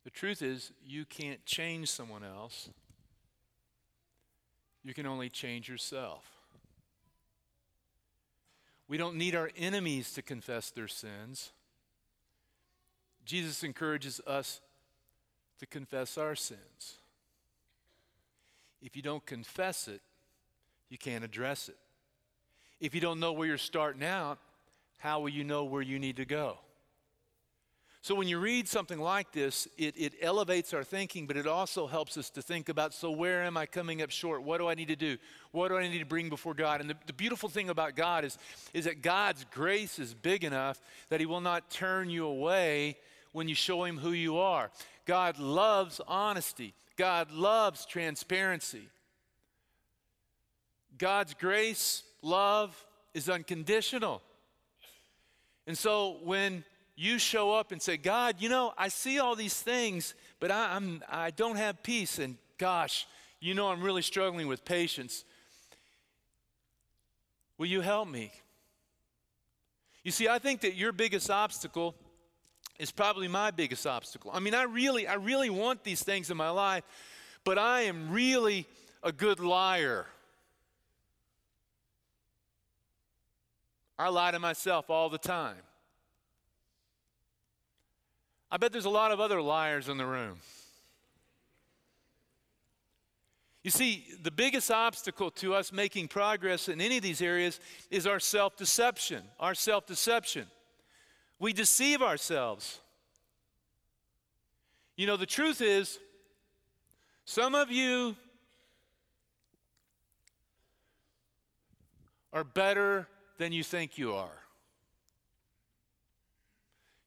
The 0.03 0.11
truth 0.11 0.41
is, 0.41 0.71
you 0.85 1.03
can't 1.03 1.43
change 1.45 1.89
someone 1.89 2.23
else. 2.23 2.69
You 4.83 4.93
can 4.93 5.07
only 5.07 5.29
change 5.29 5.67
yourself. 5.67 6.23
We 8.87 8.97
don't 8.97 9.15
need 9.15 9.35
our 9.35 9.49
enemies 9.57 10.13
to 10.13 10.21
confess 10.21 10.69
their 10.69 10.87
sins. 10.87 11.51
Jesus 13.25 13.63
encourages 13.63 14.21
us 14.27 14.61
to 15.59 15.65
confess 15.65 16.19
our 16.19 16.35
sins. 16.35 16.99
If 18.81 18.95
you 18.95 19.01
don't 19.01 19.25
confess 19.25 19.87
it, 19.87 20.01
you 20.89 20.99
can't 20.99 21.23
address 21.23 21.67
it. 21.67 21.77
If 22.79 22.93
you 22.93 23.01
don't 23.01 23.19
know 23.19 23.33
where 23.33 23.47
you're 23.47 23.57
starting 23.57 24.03
out, 24.03 24.39
how 24.97 25.19
will 25.19 25.29
you 25.29 25.43
know 25.43 25.65
where 25.65 25.81
you 25.81 25.99
need 25.99 26.17
to 26.17 26.25
go? 26.25 26.57
So 28.05 28.13
when 28.13 28.27
you 28.27 28.37
read 28.37 28.67
something 28.67 28.99
like 28.99 29.31
this, 29.31 29.67
it, 29.79 29.95
it 29.97 30.13
elevates 30.21 30.75
our 30.75 30.83
thinking, 30.83 31.25
but 31.25 31.37
it 31.37 31.47
also 31.47 31.87
helps 31.87 32.19
us 32.19 32.29
to 32.29 32.41
think 32.43 32.69
about 32.69 32.93
so 32.93 33.09
where 33.09 33.41
am 33.41 33.57
I 33.57 33.65
coming 33.65 34.03
up 34.03 34.11
short? 34.11 34.43
What 34.43 34.59
do 34.59 34.67
I 34.67 34.75
need 34.75 34.89
to 34.89 34.95
do? 34.95 35.17
What 35.51 35.69
do 35.69 35.77
I 35.77 35.87
need 35.87 35.97
to 35.97 36.05
bring 36.05 36.29
before 36.29 36.53
God? 36.53 36.81
And 36.81 36.89
the, 36.91 36.95
the 37.07 37.13
beautiful 37.13 37.49
thing 37.49 37.67
about 37.67 37.95
God 37.95 38.23
is, 38.23 38.37
is 38.75 38.85
that 38.85 39.01
God's 39.01 39.43
grace 39.51 39.97
is 39.97 40.13
big 40.13 40.43
enough 40.43 40.79
that 41.09 41.19
He 41.19 41.25
will 41.25 41.41
not 41.41 41.71
turn 41.71 42.11
you 42.11 42.27
away 42.27 42.97
when 43.31 43.49
you 43.49 43.55
show 43.55 43.83
Him 43.83 43.97
who 43.97 44.11
you 44.11 44.37
are. 44.37 44.69
God 45.07 45.39
loves 45.39 45.99
honesty, 46.07 46.75
God 46.97 47.31
loves 47.31 47.87
transparency. 47.87 48.87
God's 50.99 51.33
grace, 51.33 52.03
love 52.25 52.85
is 53.13 53.29
unconditional. 53.29 54.21
And 55.67 55.77
so 55.77 56.17
when 56.23 56.63
you 56.95 57.19
show 57.19 57.53
up 57.53 57.71
and 57.71 57.81
say, 57.81 57.97
God, 57.97 58.35
you 58.39 58.49
know, 58.49 58.73
I 58.77 58.87
see 58.87 59.19
all 59.19 59.35
these 59.35 59.59
things, 59.59 60.15
but 60.39 60.51
I, 60.51 60.75
I'm, 60.75 61.03
I 61.09 61.31
don't 61.31 61.57
have 61.57 61.83
peace. 61.83 62.19
And 62.19 62.37
gosh, 62.57 63.07
you 63.39 63.53
know, 63.53 63.67
I'm 63.67 63.81
really 63.81 64.01
struggling 64.01 64.47
with 64.47 64.65
patience. 64.65 65.23
Will 67.57 67.67
you 67.67 67.81
help 67.81 68.07
me? 68.07 68.31
You 70.03 70.11
see, 70.11 70.27
I 70.27 70.39
think 70.39 70.61
that 70.61 70.75
your 70.75 70.91
biggest 70.91 71.29
obstacle 71.31 71.95
is 72.77 72.91
probably 72.91 73.27
my 73.27 73.51
biggest 73.51 73.87
obstacle. 73.87 74.31
I 74.33 74.39
mean, 74.39 74.53
I 74.53 74.63
really, 74.63 75.07
I 75.07 75.15
really 75.15 75.49
want 75.49 75.83
these 75.83 76.03
things 76.03 76.29
in 76.29 76.37
my 76.37 76.49
life, 76.49 76.83
but 77.43 77.57
I 77.57 77.81
am 77.81 78.11
really 78.11 78.67
a 79.03 79.11
good 79.11 79.39
liar. 79.39 80.05
I 83.97 84.09
lie 84.09 84.31
to 84.31 84.39
myself 84.39 84.89
all 84.89 85.09
the 85.09 85.17
time. 85.17 85.57
I 88.51 88.57
bet 88.57 88.71
there's 88.71 88.85
a 88.85 88.89
lot 88.89 89.11
of 89.11 89.19
other 89.19 89.41
liars 89.41 89.89
in 89.89 89.97
the 89.97 90.05
room. 90.05 90.37
You 93.63 93.71
see, 93.71 94.05
the 94.21 94.29
biggest 94.29 94.69
obstacle 94.69 95.31
to 95.31 95.55
us 95.55 95.73
making 95.73 96.09
progress 96.09 96.69
in 96.69 96.79
any 96.79 96.97
of 96.97 97.03
these 97.03 97.21
areas 97.21 97.59
is 97.89 98.05
our 98.05 98.19
self 98.19 98.55
deception. 98.55 99.23
Our 99.39 99.55
self 99.55 99.87
deception. 99.87 100.45
We 101.39 101.51
deceive 101.51 102.01
ourselves. 102.01 102.79
You 104.95 105.07
know, 105.07 105.17
the 105.17 105.25
truth 105.25 105.61
is, 105.61 105.99
some 107.25 107.55
of 107.55 107.71
you 107.71 108.15
are 112.31 112.43
better 112.43 113.07
than 113.37 113.51
you 113.51 113.63
think 113.63 113.97
you 113.97 114.13
are. 114.13 114.39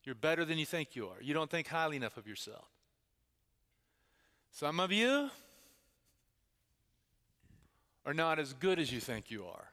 You're 0.04 0.14
better 0.14 0.44
than 0.44 0.58
you 0.58 0.66
think 0.66 0.96
you 0.96 1.06
are. 1.08 1.20
You 1.20 1.34
don't 1.34 1.50
think 1.50 1.68
highly 1.68 1.96
enough 1.96 2.16
of 2.16 2.26
yourself. 2.26 2.64
Some 4.50 4.80
of 4.80 4.90
you 4.90 5.30
are 8.06 8.14
not 8.14 8.38
as 8.38 8.54
good 8.54 8.78
as 8.78 8.90
you 8.90 9.00
think 9.00 9.30
you 9.30 9.44
are. 9.44 9.70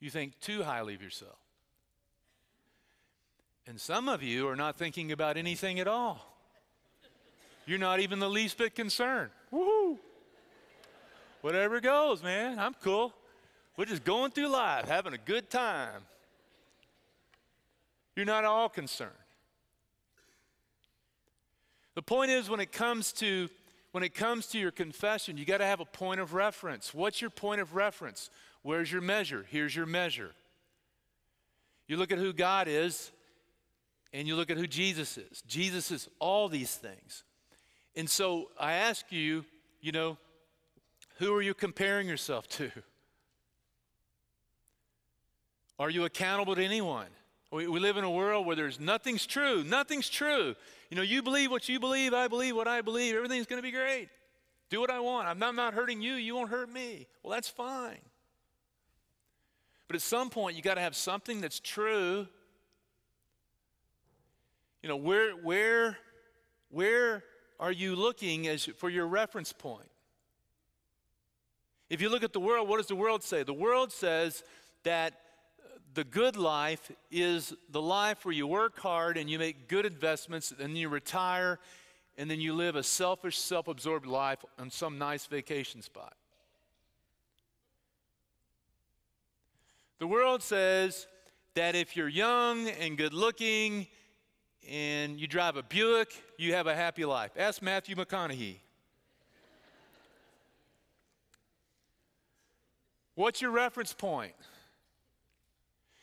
You 0.00 0.10
think 0.10 0.40
too 0.40 0.62
highly 0.62 0.94
of 0.94 1.02
yourself. 1.02 1.36
And 3.66 3.80
some 3.80 4.08
of 4.08 4.22
you 4.22 4.48
are 4.48 4.56
not 4.56 4.76
thinking 4.76 5.12
about 5.12 5.36
anything 5.36 5.78
at 5.78 5.86
all. 5.86 6.26
You're 7.66 7.78
not 7.78 8.00
even 8.00 8.18
the 8.18 8.28
least 8.28 8.58
bit 8.58 8.74
concerned. 8.74 9.30
Woohoo! 9.52 9.98
Whatever 11.42 11.80
goes, 11.80 12.22
man. 12.22 12.58
I'm 12.58 12.74
cool. 12.82 13.12
We're 13.76 13.86
just 13.86 14.04
going 14.04 14.32
through 14.32 14.48
life, 14.48 14.86
having 14.86 15.14
a 15.14 15.18
good 15.18 15.50
time. 15.50 16.02
You're 18.14 18.26
not 18.26 18.44
all 18.44 18.68
concerned. 18.68 19.10
The 21.94 22.02
point 22.02 22.30
is, 22.30 22.48
when 22.48 22.60
it 22.60 22.72
comes 22.72 23.12
to 23.14 23.48
when 23.92 24.02
it 24.02 24.14
comes 24.14 24.46
to 24.48 24.58
your 24.58 24.70
confession, 24.70 25.36
you 25.36 25.44
got 25.44 25.58
to 25.58 25.66
have 25.66 25.80
a 25.80 25.84
point 25.84 26.18
of 26.18 26.32
reference. 26.32 26.94
What's 26.94 27.20
your 27.20 27.28
point 27.28 27.60
of 27.60 27.74
reference? 27.74 28.30
Where's 28.62 28.90
your 28.90 29.02
measure? 29.02 29.44
Here's 29.50 29.76
your 29.76 29.84
measure. 29.84 30.30
You 31.86 31.98
look 31.98 32.10
at 32.10 32.16
who 32.16 32.32
God 32.32 32.68
is, 32.68 33.10
and 34.14 34.26
you 34.26 34.34
look 34.34 34.50
at 34.50 34.56
who 34.56 34.66
Jesus 34.66 35.18
is. 35.18 35.42
Jesus 35.46 35.90
is 35.90 36.08
all 36.20 36.48
these 36.48 36.74
things. 36.74 37.24
And 37.94 38.08
so 38.08 38.48
I 38.58 38.72
ask 38.72 39.12
you, 39.12 39.44
you 39.82 39.92
know, 39.92 40.16
who 41.18 41.34
are 41.34 41.42
you 41.42 41.52
comparing 41.52 42.08
yourself 42.08 42.48
to? 42.48 42.70
Are 45.82 45.90
you 45.90 46.04
accountable 46.04 46.54
to 46.54 46.64
anyone? 46.64 47.08
We, 47.50 47.66
we 47.66 47.80
live 47.80 47.96
in 47.96 48.04
a 48.04 48.10
world 48.10 48.46
where 48.46 48.54
there's 48.54 48.78
nothing's 48.78 49.26
true. 49.26 49.64
Nothing's 49.64 50.08
true. 50.08 50.54
You 50.90 50.96
know, 50.96 51.02
you 51.02 51.24
believe 51.24 51.50
what 51.50 51.68
you 51.68 51.80
believe, 51.80 52.14
I 52.14 52.28
believe 52.28 52.54
what 52.54 52.68
I 52.68 52.82
believe. 52.82 53.16
Everything's 53.16 53.46
going 53.46 53.58
to 53.58 53.64
be 53.64 53.72
great. 53.72 54.08
Do 54.70 54.80
what 54.80 54.90
I 54.90 55.00
want. 55.00 55.26
I'm 55.26 55.40
not, 55.40 55.48
I'm 55.48 55.56
not 55.56 55.74
hurting 55.74 56.00
you, 56.00 56.14
you 56.14 56.36
won't 56.36 56.50
hurt 56.50 56.72
me. 56.72 57.08
Well, 57.24 57.32
that's 57.32 57.48
fine. 57.48 57.98
But 59.88 59.96
at 59.96 60.02
some 60.02 60.30
point, 60.30 60.54
you 60.54 60.62
got 60.62 60.74
to 60.74 60.80
have 60.80 60.94
something 60.94 61.40
that's 61.40 61.58
true. 61.58 62.28
You 64.84 64.88
know, 64.88 64.94
where, 64.96 65.32
where, 65.32 65.98
where 66.70 67.24
are 67.58 67.72
you 67.72 67.96
looking 67.96 68.46
as 68.46 68.66
for 68.66 68.88
your 68.88 69.08
reference 69.08 69.52
point? 69.52 69.90
If 71.90 72.00
you 72.00 72.08
look 72.08 72.22
at 72.22 72.32
the 72.32 72.40
world, 72.40 72.68
what 72.68 72.76
does 72.76 72.86
the 72.86 72.94
world 72.94 73.24
say? 73.24 73.42
The 73.42 73.52
world 73.52 73.90
says 73.90 74.44
that 74.84 75.14
the 75.94 76.04
good 76.04 76.36
life 76.36 76.90
is 77.10 77.52
the 77.70 77.82
life 77.82 78.24
where 78.24 78.34
you 78.34 78.46
work 78.46 78.78
hard 78.78 79.16
and 79.16 79.28
you 79.28 79.38
make 79.38 79.68
good 79.68 79.84
investments 79.84 80.50
and 80.50 80.60
then 80.60 80.76
you 80.76 80.88
retire 80.88 81.58
and 82.16 82.30
then 82.30 82.40
you 82.40 82.54
live 82.54 82.76
a 82.76 82.82
selfish, 82.82 83.38
self 83.38 83.68
absorbed 83.68 84.06
life 84.06 84.44
on 84.58 84.70
some 84.70 84.98
nice 84.98 85.26
vacation 85.26 85.82
spot. 85.82 86.14
The 89.98 90.06
world 90.06 90.42
says 90.42 91.06
that 91.54 91.74
if 91.74 91.96
you're 91.96 92.08
young 92.08 92.68
and 92.68 92.98
good 92.98 93.14
looking 93.14 93.86
and 94.68 95.18
you 95.18 95.26
drive 95.26 95.56
a 95.56 95.62
Buick, 95.62 96.12
you 96.38 96.54
have 96.54 96.66
a 96.66 96.74
happy 96.74 97.04
life. 97.04 97.32
Ask 97.36 97.62
Matthew 97.62 97.96
McConaughey. 97.96 98.56
What's 103.14 103.42
your 103.42 103.50
reference 103.50 103.92
point? 103.92 104.34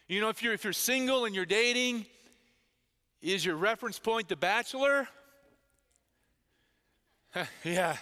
You 0.10 0.22
know, 0.22 0.30
if 0.30 0.42
you're, 0.42 0.54
if 0.54 0.64
you're 0.64 0.74
single 0.74 1.26
and 1.26 1.36
you're 1.36 1.46
dating, 1.46 2.08
is 3.22 3.46
your 3.46 3.56
reference 3.56 4.00
point 4.00 4.28
the 4.28 4.36
bachelor? 4.36 5.08
yeah. 7.64 7.96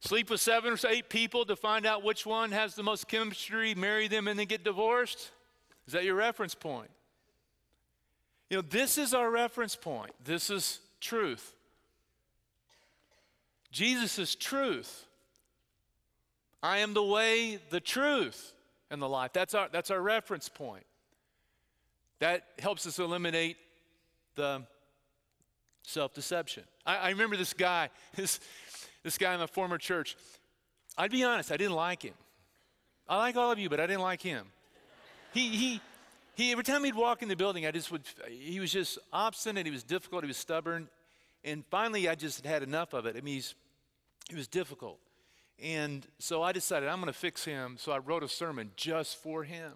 Sleep 0.00 0.30
with 0.30 0.40
seven 0.40 0.72
or 0.72 0.78
eight 0.88 1.08
people 1.08 1.44
to 1.44 1.54
find 1.54 1.86
out 1.86 2.02
which 2.02 2.26
one 2.26 2.50
has 2.50 2.74
the 2.74 2.82
most 2.82 3.06
chemistry, 3.06 3.72
marry 3.76 4.08
them, 4.08 4.26
and 4.26 4.36
then 4.36 4.46
get 4.46 4.64
divorced? 4.64 5.30
Is 5.86 5.92
that 5.92 6.02
your 6.02 6.16
reference 6.16 6.56
point? 6.56 6.90
You 8.50 8.56
know, 8.56 8.62
this 8.68 8.98
is 8.98 9.14
our 9.14 9.30
reference 9.30 9.76
point. 9.76 10.10
This 10.24 10.50
is 10.50 10.80
truth. 11.00 11.54
Jesus 13.70 14.18
is 14.18 14.34
truth. 14.34 15.06
I 16.64 16.78
am 16.78 16.94
the 16.94 17.04
way, 17.04 17.60
the 17.70 17.80
truth, 17.80 18.54
and 18.90 19.00
the 19.00 19.08
life. 19.08 19.32
That's 19.32 19.54
our, 19.54 19.68
that's 19.70 19.90
our 19.90 20.00
reference 20.00 20.48
point. 20.48 20.84
That 22.20 22.44
helps 22.58 22.86
us 22.86 22.98
eliminate 22.98 23.56
the 24.36 24.62
self 25.82 26.14
deception. 26.14 26.64
I, 26.84 26.96
I 26.96 27.10
remember 27.10 27.36
this 27.36 27.52
guy, 27.52 27.90
this, 28.14 28.40
this 29.02 29.18
guy 29.18 29.34
in 29.34 29.40
the 29.40 29.48
former 29.48 29.78
church. 29.78 30.16
I'd 30.98 31.10
be 31.10 31.24
honest, 31.24 31.52
I 31.52 31.56
didn't 31.56 31.74
like 31.74 32.02
him. 32.02 32.14
I 33.08 33.18
like 33.18 33.36
all 33.36 33.52
of 33.52 33.58
you, 33.58 33.68
but 33.68 33.80
I 33.80 33.86
didn't 33.86 34.02
like 34.02 34.22
him. 34.22 34.46
He, 35.32 35.48
he, 35.48 35.80
he, 36.34 36.52
every 36.52 36.64
time 36.64 36.82
he'd 36.84 36.94
walk 36.94 37.22
in 37.22 37.28
the 37.28 37.36
building, 37.36 37.66
I 37.66 37.70
just 37.70 37.92
would, 37.92 38.02
he 38.28 38.58
was 38.58 38.72
just 38.72 38.98
obstinate, 39.12 39.66
he 39.66 39.72
was 39.72 39.82
difficult, 39.82 40.24
he 40.24 40.28
was 40.28 40.36
stubborn. 40.36 40.88
And 41.44 41.64
finally, 41.70 42.08
I 42.08 42.14
just 42.14 42.44
had 42.44 42.62
enough 42.62 42.94
of 42.94 43.06
it. 43.06 43.16
I 43.16 43.20
mean, 43.20 43.34
he's, 43.34 43.54
he 44.28 44.34
was 44.34 44.48
difficult. 44.48 44.98
And 45.62 46.06
so 46.18 46.42
I 46.42 46.52
decided 46.52 46.88
I'm 46.88 47.00
going 47.00 47.12
to 47.12 47.18
fix 47.18 47.44
him. 47.44 47.76
So 47.78 47.92
I 47.92 47.98
wrote 47.98 48.22
a 48.22 48.28
sermon 48.28 48.70
just 48.76 49.16
for 49.22 49.44
him. 49.44 49.72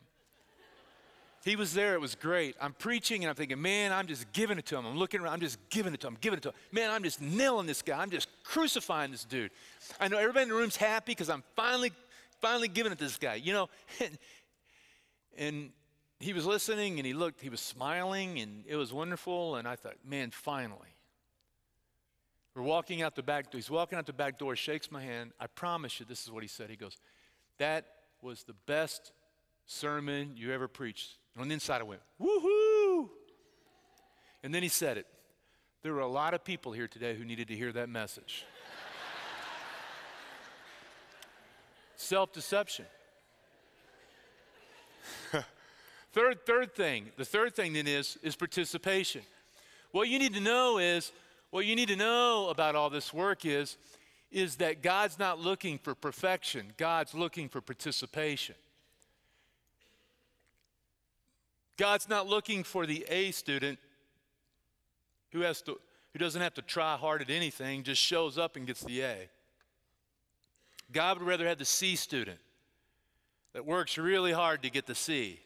He 1.42 1.56
was 1.56 1.72
there. 1.72 1.94
It 1.94 2.00
was 2.00 2.14
great. 2.14 2.54
I'm 2.60 2.74
preaching 2.74 3.24
and 3.24 3.30
I'm 3.30 3.34
thinking, 3.34 3.60
man, 3.62 3.92
I'm 3.92 4.06
just 4.06 4.30
giving 4.32 4.58
it 4.58 4.66
to 4.66 4.76
him. 4.76 4.84
I'm 4.84 4.98
looking 4.98 5.22
around. 5.22 5.32
I'm 5.32 5.40
just 5.40 5.58
giving 5.70 5.94
it 5.94 6.00
to 6.00 6.06
him. 6.06 6.14
I'm 6.14 6.18
giving 6.20 6.36
it 6.36 6.42
to 6.42 6.50
him. 6.50 6.54
Man, 6.70 6.90
I'm 6.90 7.02
just 7.02 7.22
nailing 7.22 7.66
this 7.66 7.80
guy. 7.80 7.98
I'm 7.98 8.10
just 8.10 8.28
crucifying 8.44 9.10
this 9.10 9.24
dude. 9.24 9.50
I 9.98 10.08
know 10.08 10.18
everybody 10.18 10.42
in 10.42 10.48
the 10.50 10.54
room's 10.54 10.76
happy 10.76 11.12
because 11.12 11.30
I'm 11.30 11.42
finally, 11.56 11.92
finally 12.42 12.68
giving 12.68 12.92
it 12.92 12.98
to 12.98 13.04
this 13.04 13.16
guy. 13.16 13.36
You 13.36 13.54
know, 13.54 13.68
and, 14.00 14.18
and 15.38 15.70
he 16.18 16.34
was 16.34 16.44
listening 16.44 16.98
and 16.98 17.06
he 17.06 17.14
looked, 17.14 17.40
he 17.40 17.48
was 17.48 17.60
smiling 17.60 18.38
and 18.38 18.64
it 18.66 18.76
was 18.76 18.92
wonderful. 18.92 19.56
And 19.56 19.66
I 19.66 19.76
thought, 19.76 19.94
man, 20.04 20.30
finally. 20.30 20.94
We're 22.60 22.66
walking 22.66 23.00
out 23.00 23.14
the 23.14 23.22
back 23.22 23.50
door. 23.50 23.58
He's 23.58 23.70
walking 23.70 23.96
out 23.96 24.04
the 24.04 24.12
back 24.12 24.38
door, 24.38 24.54
shakes 24.54 24.92
my 24.92 25.00
hand. 25.00 25.32
I 25.40 25.46
promise 25.46 25.98
you, 25.98 26.04
this 26.04 26.24
is 26.24 26.30
what 26.30 26.42
he 26.42 26.48
said. 26.48 26.68
He 26.68 26.76
goes, 26.76 26.98
That 27.56 27.86
was 28.20 28.42
the 28.42 28.52
best 28.66 29.12
sermon 29.64 30.32
you 30.36 30.52
ever 30.52 30.68
preached. 30.68 31.16
And 31.34 31.40
on 31.40 31.48
the 31.48 31.54
inside, 31.54 31.80
I 31.80 31.84
went, 31.84 32.02
woohoo! 32.20 33.08
And 34.44 34.54
then 34.54 34.62
he 34.62 34.68
said 34.68 34.98
it. 34.98 35.06
There 35.82 35.94
were 35.94 36.00
a 36.00 36.06
lot 36.06 36.34
of 36.34 36.44
people 36.44 36.72
here 36.72 36.86
today 36.86 37.16
who 37.16 37.24
needed 37.24 37.48
to 37.48 37.56
hear 37.56 37.72
that 37.72 37.88
message. 37.88 38.44
Self 41.96 42.30
deception. 42.30 42.84
third, 46.12 46.44
third 46.44 46.74
thing, 46.74 47.06
the 47.16 47.24
third 47.24 47.56
thing 47.56 47.72
then 47.72 47.86
is, 47.86 48.18
is 48.22 48.36
participation. 48.36 49.22
What 49.92 50.10
you 50.10 50.18
need 50.18 50.34
to 50.34 50.40
know 50.40 50.76
is, 50.76 51.10
what 51.50 51.66
you 51.66 51.74
need 51.74 51.88
to 51.88 51.96
know 51.96 52.48
about 52.48 52.76
all 52.76 52.90
this 52.90 53.12
work 53.12 53.44
is, 53.44 53.76
is 54.30 54.56
that 54.56 54.82
God's 54.82 55.18
not 55.18 55.40
looking 55.40 55.78
for 55.78 55.94
perfection, 55.94 56.72
God's 56.76 57.14
looking 57.14 57.48
for 57.48 57.60
participation. 57.60 58.54
God's 61.76 62.08
not 62.08 62.26
looking 62.26 62.62
for 62.62 62.86
the 62.86 63.06
A 63.08 63.30
student 63.30 63.78
who 65.32 65.40
has 65.40 65.62
to 65.62 65.80
who 66.12 66.18
doesn't 66.18 66.42
have 66.42 66.54
to 66.54 66.62
try 66.62 66.96
hard 66.96 67.22
at 67.22 67.30
anything, 67.30 67.84
just 67.84 68.02
shows 68.02 68.36
up 68.36 68.56
and 68.56 68.66
gets 68.66 68.82
the 68.82 69.02
A. 69.02 69.28
God 70.92 71.18
would 71.18 71.26
rather 71.26 71.46
have 71.46 71.58
the 71.58 71.64
C 71.64 71.94
student 71.94 72.38
that 73.52 73.64
works 73.64 73.96
really 73.96 74.32
hard 74.32 74.62
to 74.62 74.70
get 74.70 74.86
the 74.86 74.94
C. 74.94 75.40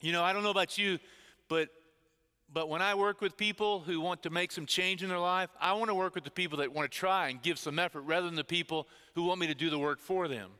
You 0.00 0.12
know, 0.12 0.22
I 0.22 0.32
don't 0.32 0.42
know 0.42 0.50
about 0.50 0.76
you, 0.76 0.98
but 1.48 1.68
but 2.52 2.68
when 2.68 2.80
I 2.80 2.94
work 2.94 3.20
with 3.20 3.36
people 3.36 3.80
who 3.80 4.00
want 4.00 4.22
to 4.22 4.30
make 4.30 4.52
some 4.52 4.66
change 4.66 5.02
in 5.02 5.08
their 5.08 5.18
life, 5.18 5.50
I 5.60 5.72
want 5.74 5.88
to 5.88 5.94
work 5.94 6.14
with 6.14 6.24
the 6.24 6.30
people 6.30 6.58
that 6.58 6.72
want 6.72 6.90
to 6.90 6.96
try 6.96 7.28
and 7.28 7.42
give 7.42 7.58
some 7.58 7.78
effort 7.78 8.02
rather 8.02 8.26
than 8.26 8.36
the 8.36 8.44
people 8.44 8.86
who 9.14 9.24
want 9.24 9.40
me 9.40 9.46
to 9.48 9.54
do 9.54 9.68
the 9.68 9.78
work 9.78 10.00
for 10.00 10.28
them. 10.28 10.50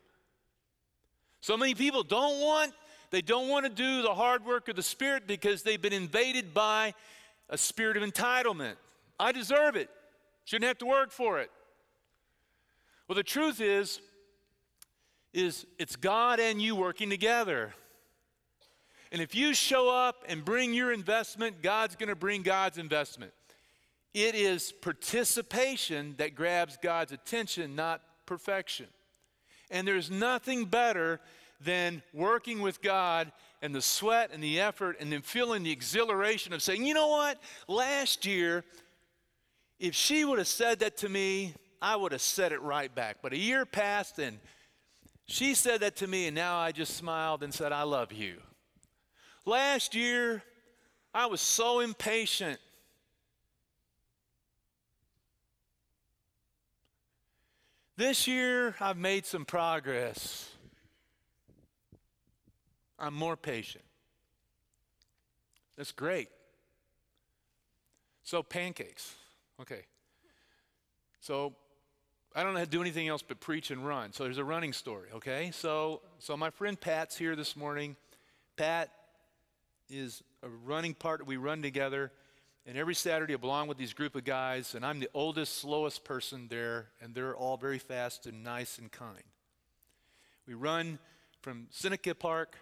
So 1.41 1.57
many 1.57 1.75
people 1.75 2.03
don't 2.03 2.41
want 2.41 2.73
they 3.11 3.23
don't 3.23 3.49
want 3.49 3.65
to 3.65 3.71
do 3.71 4.03
the 4.03 4.15
hard 4.15 4.45
work 4.45 4.69
of 4.69 4.77
the 4.77 4.83
Spirit 4.83 5.27
because 5.27 5.63
they've 5.63 5.81
been 5.81 5.93
invaded 5.93 6.53
by 6.53 6.93
a 7.49 7.57
spirit 7.57 7.97
of 7.97 8.03
entitlement. 8.03 8.75
I 9.19 9.33
deserve 9.33 9.77
it. 9.77 9.89
Shouldn't 10.45 10.67
have 10.67 10.79
to 10.79 10.87
work 10.87 11.13
for 11.13 11.39
it. 11.39 11.51
Well, 13.07 13.15
the 13.15 13.23
truth 13.23 13.61
is, 13.61 14.01
is 15.33 15.67
it's 15.79 15.97
God 15.97 16.41
and 16.41 16.61
you 16.61 16.75
working 16.75 17.11
together. 17.11 17.75
And 19.13 19.23
if 19.23 19.35
you 19.35 19.55
show 19.55 19.89
up 19.89 20.25
and 20.29 20.45
bring 20.45 20.75
your 20.75 20.93
investment, 20.93 21.63
God's 21.63 21.97
going 21.97 22.09
to 22.09 22.17
bring 22.17 22.43
God's 22.43 22.79
investment. 22.79 23.33
It 24.15 24.35
is 24.35 24.73
participation 24.73 26.15
that 26.19 26.35
grabs 26.35 26.79
God's 26.83 27.13
attention, 27.13 27.77
not 27.77 28.01
perfection. 28.25 28.87
And 29.71 29.87
there's 29.87 30.11
nothing 30.11 30.65
better 30.65 31.21
than 31.61 32.03
working 32.13 32.61
with 32.61 32.83
God 32.83 33.33
and 33.63 33.75
the 33.75 33.83
sweat 33.83 34.31
and 34.33 34.43
the 34.43 34.61
effort 34.61 34.97
and 35.01 35.13
then 35.13 35.23
feeling 35.23 35.63
the 35.63 35.73
exhilaration 35.73 36.53
of 36.53 36.63
saying, 36.63 36.85
you 36.85 36.95
know 36.95 37.09
what, 37.09 37.39
last 37.69 38.27
year, 38.27 38.65
if 39.79 39.95
she 39.95 40.25
would 40.25 40.39
have 40.39 40.49
said 40.49 40.81
that 40.81 40.99
to 40.99 41.09
me, 41.09 41.55
I 41.81 41.97
would 41.97 42.13
have 42.13 42.23
said 42.23 42.53
it 42.53 42.63
right 42.63 42.95
back. 42.95 43.19
But 43.23 43.33
a 43.33 43.39
year 43.39 43.67
passed 43.67 44.19
and 44.19 44.39
she 45.27 45.55
said 45.55 45.81
that 45.81 45.97
to 45.97 46.07
me, 46.07 46.27
and 46.27 46.35
now 46.35 46.57
I 46.57 46.71
just 46.71 46.97
smiled 46.97 47.43
and 47.43 47.53
said, 47.53 47.73
I 47.73 47.83
love 47.83 48.13
you. 48.13 48.37
Last 49.47 49.95
year, 49.95 50.43
I 51.15 51.27
was 51.27 51.41
so 51.41 51.79
impatient. 51.79 52.59
This 57.97 58.27
year, 58.27 58.75
I've 58.81 58.97
made 58.97 59.25
some 59.25 59.45
progress. 59.45 60.51
I'm 62.99 63.15
more 63.15 63.37
patient. 63.37 63.85
That's 65.77 65.93
great. 65.93 66.29
So, 68.25 68.43
pancakes. 68.43 69.15
Okay. 69.61 69.83
So, 71.21 71.55
I 72.35 72.43
don't 72.43 72.53
know 72.53 72.59
how 72.59 72.65
to 72.65 72.71
do 72.71 72.81
anything 72.81 73.07
else 73.07 73.23
but 73.23 73.39
preach 73.39 73.71
and 73.71 73.87
run. 73.87 74.13
So, 74.13 74.25
there's 74.25 74.39
a 74.39 74.45
running 74.45 74.73
story, 74.73 75.09
okay? 75.15 75.53
So, 75.53 76.01
so 76.19 76.37
my 76.37 76.51
friend 76.51 76.79
Pat's 76.79 77.17
here 77.17 77.37
this 77.37 77.55
morning. 77.55 77.95
Pat 78.57 78.91
is 79.89 80.23
a 80.43 80.49
running 80.49 80.95
partner. 80.95 81.25
We 81.25 81.37
run 81.37 81.63
together. 81.63 82.13
And 82.67 82.77
every 82.77 82.95
Saturday, 82.95 83.35
I 83.35 83.37
belong 83.37 83.69
with 83.69 83.79
these 83.79 83.93
group 83.93 84.17
of 84.17 84.25
guys, 84.25 84.75
and 84.75 84.85
I'm 84.85 84.99
the 84.99 85.09
oldest, 85.15 85.59
slowest 85.59 86.05
person 86.05 86.49
there, 86.49 86.89
and 87.01 87.15
they're 87.15 87.37
all 87.37 87.57
very 87.57 87.79
fast 87.79 88.27
and 88.27 88.43
nice 88.43 88.79
and 88.79 88.91
kind. 88.91 89.23
We 90.49 90.55
run 90.55 90.99
from 91.43 91.69
Seneca 91.71 92.15
Park 92.15 92.57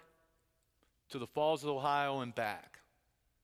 to 1.09 1.17
the 1.17 1.25
Falls 1.25 1.63
of 1.63 1.69
Ohio 1.69 2.19
and 2.19 2.35
back. 2.35 2.79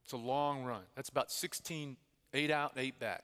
It's 0.04 0.13
a 0.13 0.17
long 0.17 0.63
run. 0.63 0.84
That's 0.96 1.10
about 1.10 1.32
16, 1.32 1.98
eight 2.34 2.52
out, 2.52 2.74
eight 2.78 3.00
back. 3.00 3.24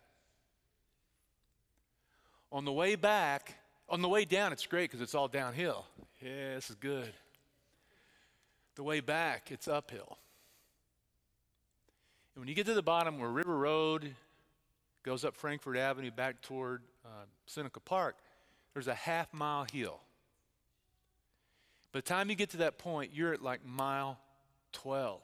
On 2.51 2.65
the 2.65 2.71
way 2.71 2.95
back, 2.95 3.55
on 3.89 4.01
the 4.01 4.09
way 4.09 4.25
down, 4.25 4.51
it's 4.51 4.65
great 4.65 4.89
because 4.89 5.01
it's 5.01 5.13
all 5.13 5.27
downhill. 5.27 5.85
Yeah, 6.21 6.55
this 6.55 6.69
is 6.69 6.75
good. 6.75 7.13
The 8.75 8.83
way 8.83 8.99
back, 8.99 9.51
it's 9.51 9.67
uphill. 9.67 10.17
And 12.37 12.43
when 12.43 12.49
you 12.49 12.53
get 12.53 12.67
to 12.67 12.75
the 12.75 12.83
bottom 12.83 13.17
where 13.17 13.31
River 13.31 13.57
Road 13.57 14.13
goes 15.01 15.25
up 15.25 15.35
Frankfort 15.35 15.75
Avenue 15.75 16.11
back 16.11 16.39
toward 16.43 16.83
uh, 17.03 17.25
Seneca 17.47 17.79
Park, 17.79 18.15
there's 18.75 18.87
a 18.87 18.93
half 18.93 19.33
mile 19.33 19.65
hill. 19.73 19.99
By 21.91 21.97
the 21.97 22.03
time 22.03 22.29
you 22.29 22.35
get 22.35 22.51
to 22.51 22.57
that 22.57 22.77
point, 22.77 23.09
you're 23.11 23.33
at 23.33 23.41
like 23.41 23.65
mile 23.65 24.19
12. 24.73 25.19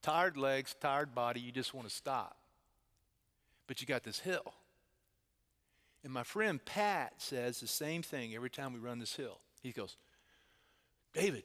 Tired 0.00 0.38
legs, 0.38 0.74
tired 0.80 1.14
body, 1.14 1.38
you 1.38 1.52
just 1.52 1.74
want 1.74 1.86
to 1.86 1.94
stop. 1.94 2.34
But 3.66 3.82
you 3.82 3.86
got 3.86 4.02
this 4.02 4.20
hill. 4.20 4.54
And 6.02 6.14
my 6.14 6.22
friend 6.22 6.64
Pat 6.64 7.12
says 7.18 7.60
the 7.60 7.66
same 7.66 8.00
thing 8.00 8.34
every 8.34 8.48
time 8.48 8.72
we 8.72 8.78
run 8.78 9.00
this 9.00 9.16
hill. 9.16 9.38
He 9.62 9.70
goes, 9.70 9.98
David, 11.12 11.44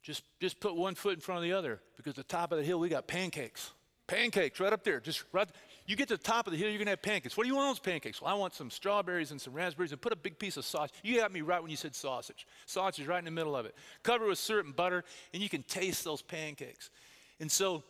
just, 0.00 0.22
just 0.38 0.60
put 0.60 0.76
one 0.76 0.94
foot 0.94 1.14
in 1.14 1.20
front 1.20 1.38
of 1.38 1.42
the 1.42 1.54
other 1.54 1.80
because 1.96 2.14
the 2.14 2.22
top 2.22 2.52
of 2.52 2.58
the 2.58 2.64
hill 2.64 2.78
we 2.78 2.88
got 2.88 3.08
pancakes. 3.08 3.72
Pancakes 4.10 4.58
right 4.58 4.72
up 4.72 4.82
there. 4.82 4.98
Just 4.98 5.22
right. 5.32 5.48
You 5.86 5.94
get 5.94 6.08
to 6.08 6.16
the 6.16 6.22
top 6.22 6.48
of 6.48 6.52
the 6.52 6.58
hill, 6.58 6.68
you're 6.68 6.78
gonna 6.78 6.90
have 6.90 7.00
pancakes. 7.00 7.36
What 7.36 7.44
do 7.44 7.48
you 7.48 7.54
want 7.54 7.76
those 7.76 7.78
pancakes? 7.78 8.20
Well, 8.20 8.34
I 8.34 8.36
want 8.36 8.54
some 8.54 8.68
strawberries 8.68 9.30
and 9.30 9.40
some 9.40 9.52
raspberries 9.52 9.92
and 9.92 10.00
put 10.00 10.12
a 10.12 10.16
big 10.16 10.36
piece 10.36 10.56
of 10.56 10.64
sausage. 10.64 10.96
You 11.04 11.18
got 11.18 11.32
me 11.32 11.42
right 11.42 11.62
when 11.62 11.70
you 11.70 11.76
said 11.76 11.94
sausage. 11.94 12.44
Sausage 12.66 13.06
right 13.06 13.20
in 13.20 13.24
the 13.24 13.30
middle 13.30 13.54
of 13.54 13.66
it. 13.66 13.74
Cover 14.02 14.26
with 14.26 14.38
syrup 14.38 14.66
and 14.66 14.74
butter, 14.74 15.04
and 15.32 15.40
you 15.40 15.48
can 15.48 15.62
taste 15.62 16.02
those 16.02 16.22
pancakes. 16.22 16.90
And 17.38 17.50
so 17.50 17.84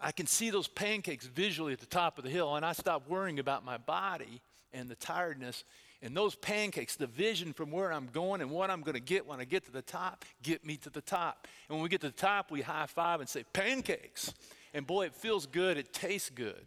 I 0.00 0.12
can 0.12 0.28
see 0.28 0.50
those 0.50 0.68
pancakes 0.68 1.26
visually 1.26 1.72
at 1.72 1.80
the 1.80 1.86
top 1.86 2.16
of 2.16 2.22
the 2.22 2.30
hill, 2.30 2.54
and 2.54 2.64
I 2.64 2.72
stop 2.72 3.08
worrying 3.08 3.40
about 3.40 3.64
my 3.64 3.76
body 3.76 4.40
and 4.72 4.88
the 4.88 4.94
tiredness. 4.94 5.64
And 6.00 6.16
those 6.16 6.36
pancakes, 6.36 6.94
the 6.94 7.08
vision 7.08 7.52
from 7.52 7.72
where 7.72 7.92
I'm 7.92 8.06
going 8.06 8.40
and 8.40 8.52
what 8.52 8.70
I'm 8.70 8.82
going 8.82 8.94
to 8.94 9.00
get 9.00 9.26
when 9.26 9.40
I 9.40 9.44
get 9.44 9.64
to 9.66 9.72
the 9.72 9.82
top, 9.82 10.24
get 10.44 10.64
me 10.64 10.76
to 10.78 10.90
the 10.90 11.02
top. 11.02 11.48
And 11.68 11.76
when 11.76 11.82
we 11.82 11.88
get 11.88 12.02
to 12.02 12.06
the 12.06 12.12
top, 12.12 12.52
we 12.52 12.62
high 12.62 12.86
five 12.86 13.18
and 13.18 13.28
say, 13.28 13.44
Pancakes. 13.52 14.32
And 14.72 14.86
boy, 14.86 15.06
it 15.06 15.14
feels 15.14 15.46
good, 15.46 15.76
it 15.76 15.92
tastes 15.92 16.30
good. 16.30 16.66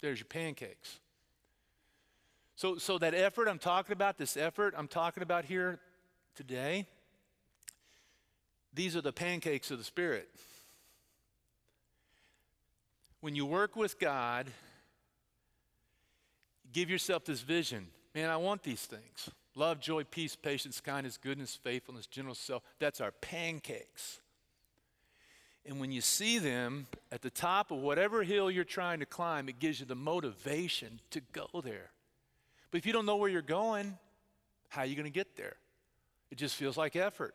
There's 0.00 0.18
your 0.18 0.26
pancakes. 0.26 1.00
So, 2.56 2.76
so 2.76 2.98
that 2.98 3.14
effort 3.14 3.48
I'm 3.48 3.58
talking 3.58 3.92
about, 3.92 4.18
this 4.18 4.36
effort 4.36 4.74
I'm 4.76 4.88
talking 4.88 5.22
about 5.22 5.44
here 5.44 5.78
today, 6.34 6.86
these 8.74 8.96
are 8.96 9.00
the 9.00 9.12
pancakes 9.12 9.70
of 9.70 9.78
the 9.78 9.84
Spirit. 9.84 10.28
When 13.20 13.34
you 13.34 13.46
work 13.46 13.74
with 13.74 13.98
God, 13.98 14.46
give 16.72 16.90
yourself 16.90 17.24
this 17.24 17.40
vision. 17.40 17.88
Man, 18.14 18.30
I 18.30 18.36
want 18.36 18.62
these 18.62 18.86
things. 18.86 19.30
Love, 19.54 19.80
joy, 19.80 20.04
peace, 20.04 20.36
patience, 20.36 20.80
kindness, 20.80 21.16
goodness, 21.16 21.58
faithfulness, 21.62 22.06
general 22.06 22.34
self. 22.34 22.62
That's 22.78 23.00
our 23.00 23.10
pancakes. 23.10 24.20
And 25.68 25.78
when 25.80 25.92
you 25.92 26.00
see 26.00 26.38
them 26.38 26.86
at 27.12 27.20
the 27.20 27.28
top 27.28 27.70
of 27.70 27.78
whatever 27.78 28.22
hill 28.22 28.50
you're 28.50 28.64
trying 28.64 29.00
to 29.00 29.06
climb, 29.06 29.50
it 29.50 29.58
gives 29.58 29.78
you 29.78 29.84
the 29.84 29.94
motivation 29.94 30.98
to 31.10 31.20
go 31.32 31.46
there. 31.62 31.90
But 32.70 32.78
if 32.78 32.86
you 32.86 32.92
don't 32.94 33.04
know 33.04 33.16
where 33.16 33.28
you're 33.28 33.42
going, 33.42 33.98
how 34.68 34.80
are 34.82 34.86
you 34.86 34.94
going 34.94 35.04
to 35.04 35.10
get 35.10 35.36
there? 35.36 35.56
It 36.30 36.38
just 36.38 36.56
feels 36.56 36.78
like 36.78 36.96
effort. 36.96 37.34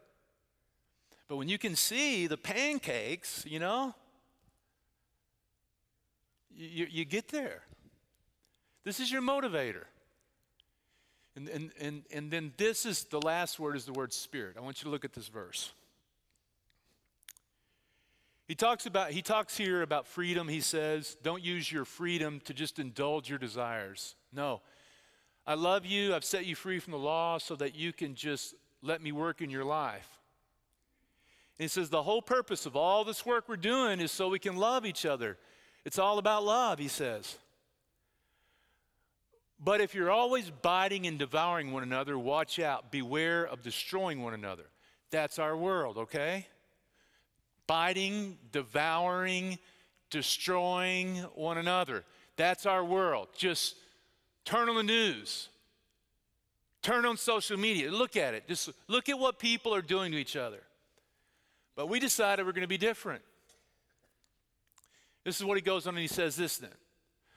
But 1.28 1.38
when 1.38 1.48
you 1.48 1.60
can 1.60 1.76
see 1.76 2.26
the 2.26 2.38
pancakes, 2.38 3.46
you 3.48 3.60
know, 3.60 3.94
you, 6.56 6.88
you 6.90 7.06
get 7.06 7.28
there. 7.28 7.62
This 8.84 9.00
is 9.00 9.12
your 9.12 9.22
motivator. 9.22 9.84
And, 11.36 11.50
and, 11.50 11.72
and, 11.80 12.04
and 12.12 12.32
then 12.32 12.54
this 12.58 12.88
is 12.88 13.04
the 13.04 13.22
last 13.22 13.60
word 13.60 13.76
is 13.76 13.86
the 13.86 13.94
word 13.94 14.12
spirit. 14.12 14.56
I 14.58 14.62
want 14.62 14.82
you 14.82 14.86
to 14.86 14.90
look 14.90 15.06
at 15.06 15.14
this 15.14 15.28
verse. 15.28 15.72
He 18.48 18.56
talks 18.56 18.86
about 18.86 19.12
he 19.12 19.22
talks 19.22 19.56
here 19.56 19.82
about 19.82 20.08
freedom. 20.08 20.48
He 20.48 20.62
says, 20.62 21.16
"Don't 21.24 21.42
use 21.42 21.72
your 21.72 21.86
freedom 21.86 22.40
to 22.42 22.54
just 22.54 22.78
indulge 22.80 23.30
your 23.30 23.40
desires." 23.40 24.16
No. 24.32 24.62
I 25.46 25.56
love 25.56 25.86
you. 25.86 26.16
I've 26.16 26.24
set 26.24 26.46
you 26.46 26.56
free 26.56 26.80
from 26.80 26.92
the 26.92 27.00
law 27.00 27.38
so 27.38 27.56
that 27.58 27.76
you 27.76 27.92
can 27.92 28.16
just 28.16 28.56
let 28.82 29.02
me 29.02 29.12
work 29.12 29.42
in 29.42 29.50
your 29.50 29.66
life. 29.66 30.08
And 31.58 31.66
he 31.66 31.68
says 31.68 31.90
the 31.90 32.04
whole 32.04 32.22
purpose 32.22 32.66
of 32.66 32.76
all 32.76 33.04
this 33.04 33.26
work 33.26 33.50
we're 33.50 33.58
doing 33.58 34.00
is 34.00 34.12
so 34.12 34.30
we 34.30 34.40
can 34.40 34.56
love 34.56 34.86
each 34.86 35.06
other. 35.06 35.38
It's 35.86 36.00
all 36.00 36.18
about 36.18 36.46
love, 36.46 36.80
he 36.80 36.88
says. 36.88 37.38
But 39.60 39.80
if 39.80 39.94
you're 39.94 40.12
always 40.12 40.50
biting 40.50 41.08
and 41.08 41.20
devouring 41.20 41.72
one 41.72 41.84
another, 41.84 42.18
watch 42.18 42.60
out. 42.60 42.92
Beware 42.92 43.46
of 43.46 43.62
destroying 43.62 44.22
one 44.22 44.34
another. 44.34 44.66
That's 45.10 45.40
our 45.40 45.56
world, 45.56 45.98
okay? 45.98 46.48
Biting, 47.68 48.38
devouring, 48.52 49.58
destroying 50.10 51.18
one 51.36 51.58
another. 51.58 52.04
That's 52.36 52.66
our 52.66 52.84
world. 52.84 53.30
Just 53.36 53.76
turn 54.46 54.70
on 54.70 54.76
the 54.76 54.84
news, 54.84 55.50
turn 56.82 57.06
on 57.06 57.18
social 57.18 57.58
media, 57.58 57.92
look 57.92 58.18
at 58.18 58.34
it. 58.34 58.48
Just 58.48 58.70
look 58.88 59.10
at 59.10 59.18
what 59.18 59.40
people 59.40 59.74
are 59.74 59.82
doing 59.82 60.12
to 60.12 60.18
each 60.18 60.36
other. 60.36 60.62
But 61.76 61.88
we 61.88 62.00
decided 62.00 62.46
we're 62.46 62.52
going 62.52 62.62
to 62.62 62.68
be 62.68 62.78
different. 62.78 63.24
This 65.24 65.40
is 65.40 65.46
what 65.46 65.58
he 65.58 65.62
goes 65.62 65.88
on 65.88 65.96
and 65.96 66.02
he 66.02 66.08
says 66.08 66.36
this 66.36 66.58
then. 66.58 66.70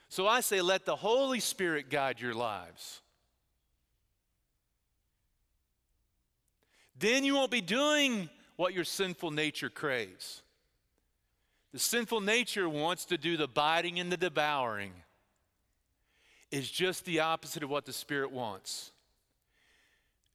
So 0.09 0.27
I 0.27 0.41
say, 0.41 0.61
let 0.61 0.85
the 0.85 0.95
Holy 0.95 1.39
Spirit 1.39 1.89
guide 1.89 2.21
your 2.21 2.33
lives. 2.33 3.01
Then 6.99 7.23
you 7.23 7.35
won't 7.35 7.51
be 7.51 7.61
doing 7.61 8.29
what 8.57 8.73
your 8.73 8.83
sinful 8.83 9.31
nature 9.31 9.69
craves. 9.69 10.43
The 11.71 11.79
sinful 11.79 12.21
nature 12.21 12.67
wants 12.67 13.05
to 13.05 13.17
do 13.17 13.37
the 13.37 13.47
biting 13.47 13.99
and 13.99 14.11
the 14.11 14.17
devouring. 14.17 14.91
Is 16.49 16.69
just 16.69 17.05
the 17.05 17.19
opposite 17.19 17.61
of 17.63 17.69
what 17.69 17.85
the 17.85 17.93
Spirit 17.93 18.31
wants. 18.31 18.91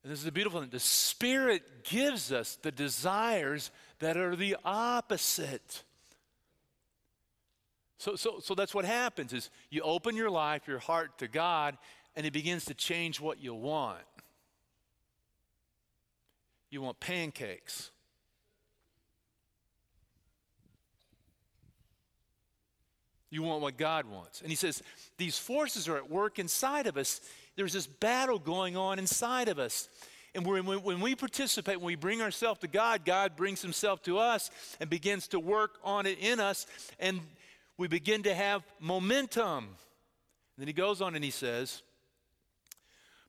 And 0.02 0.12
this 0.12 0.20
is 0.20 0.26
a 0.26 0.32
beautiful 0.32 0.61
thing. 0.61 0.68
The 0.70 0.78
Spirit 0.78 1.85
gives 1.85 2.32
us 2.32 2.58
the 2.61 2.70
desires 2.70 3.70
that 3.98 4.16
are 4.16 4.37
the 4.37 4.56
opposite. 4.64 5.85
So, 7.98 8.16
so, 8.16 8.40
so 8.40 8.54
that's 8.54 8.74
what 8.74 8.85
happens 8.85 9.32
is 9.32 9.48
you 9.70 9.80
open 9.82 10.16
your 10.16 10.28
life, 10.28 10.66
your 10.66 10.80
heart 10.80 11.18
to 11.18 11.28
God, 11.28 11.78
and 12.14 12.26
it 12.26 12.32
begins 12.32 12.66
to 12.66 12.74
change 12.74 13.20
what 13.20 13.42
you 13.42 13.54
want. 13.54 13.98
You 16.68 16.82
want 16.82 17.00
pancakes. 17.00 17.90
You 23.32 23.42
want 23.42 23.62
what 23.62 23.78
God 23.78 24.04
wants. 24.04 24.42
And 24.42 24.50
he 24.50 24.56
says, 24.56 24.82
these 25.16 25.38
forces 25.38 25.88
are 25.88 25.96
at 25.96 26.10
work 26.10 26.38
inside 26.38 26.86
of 26.86 26.98
us. 26.98 27.22
There's 27.56 27.72
this 27.72 27.86
battle 27.86 28.38
going 28.38 28.76
on 28.76 28.98
inside 28.98 29.48
of 29.48 29.58
us. 29.58 29.88
And 30.34 30.44
when, 30.44 30.66
when 30.66 31.00
we 31.00 31.14
participate, 31.14 31.78
when 31.78 31.86
we 31.86 31.94
bring 31.94 32.20
ourselves 32.20 32.60
to 32.60 32.68
God, 32.68 33.06
God 33.06 33.34
brings 33.34 33.62
himself 33.62 34.02
to 34.02 34.18
us 34.18 34.50
and 34.80 34.90
begins 34.90 35.28
to 35.28 35.40
work 35.40 35.78
on 35.82 36.04
it 36.04 36.18
in 36.18 36.40
us. 36.40 36.66
And 37.00 37.20
we 37.78 37.88
begin 37.88 38.22
to 38.24 38.34
have 38.34 38.64
momentum. 38.78 39.64
And 39.64 39.76
then 40.58 40.66
he 40.66 40.74
goes 40.74 41.00
on 41.00 41.14
and 41.14 41.24
he 41.24 41.30
says, 41.30 41.80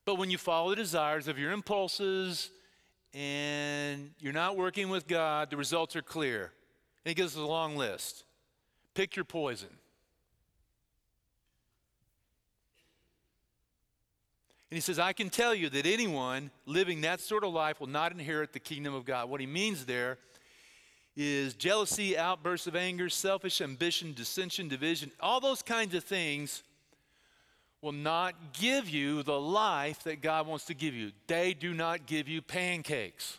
But 0.04 0.16
when 0.16 0.30
you 0.30 0.36
follow 0.36 0.68
the 0.68 0.76
desires 0.76 1.28
of 1.28 1.38
your 1.38 1.50
impulses 1.50 2.50
and 3.14 4.10
you're 4.18 4.34
not 4.34 4.58
working 4.58 4.90
with 4.90 5.08
God, 5.08 5.48
the 5.48 5.56
results 5.56 5.96
are 5.96 6.02
clear. 6.02 6.52
And 7.04 7.10
he 7.10 7.14
gives 7.14 7.38
us 7.38 7.42
a 7.42 7.46
long 7.46 7.78
list. 7.78 8.24
Pick 8.92 9.16
your 9.16 9.24
poison. 9.24 9.70
He 14.76 14.80
says, 14.80 14.98
I 14.98 15.12
can 15.12 15.30
tell 15.30 15.54
you 15.54 15.68
that 15.70 15.86
anyone 15.86 16.50
living 16.66 17.02
that 17.02 17.20
sort 17.20 17.44
of 17.44 17.52
life 17.52 17.80
will 17.80 17.86
not 17.86 18.12
inherit 18.12 18.52
the 18.52 18.58
kingdom 18.60 18.94
of 18.94 19.04
God. 19.04 19.28
What 19.28 19.40
he 19.40 19.46
means 19.46 19.84
there 19.84 20.18
is 21.16 21.54
jealousy, 21.54 22.18
outbursts 22.18 22.66
of 22.66 22.74
anger, 22.74 23.08
selfish 23.08 23.60
ambition, 23.60 24.14
dissension, 24.14 24.68
division, 24.68 25.10
all 25.20 25.40
those 25.40 25.62
kinds 25.62 25.94
of 25.94 26.02
things 26.02 26.62
will 27.80 27.92
not 27.92 28.54
give 28.54 28.88
you 28.88 29.22
the 29.22 29.38
life 29.38 30.02
that 30.04 30.22
God 30.22 30.46
wants 30.46 30.64
to 30.66 30.74
give 30.74 30.94
you. 30.94 31.12
They 31.26 31.52
do 31.52 31.74
not 31.74 32.06
give 32.06 32.28
you 32.28 32.40
pancakes. 32.40 33.38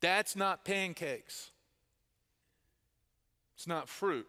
That's 0.00 0.36
not 0.36 0.64
pancakes. 0.64 1.50
It's 3.56 3.66
not 3.66 3.88
fruit. 3.88 4.26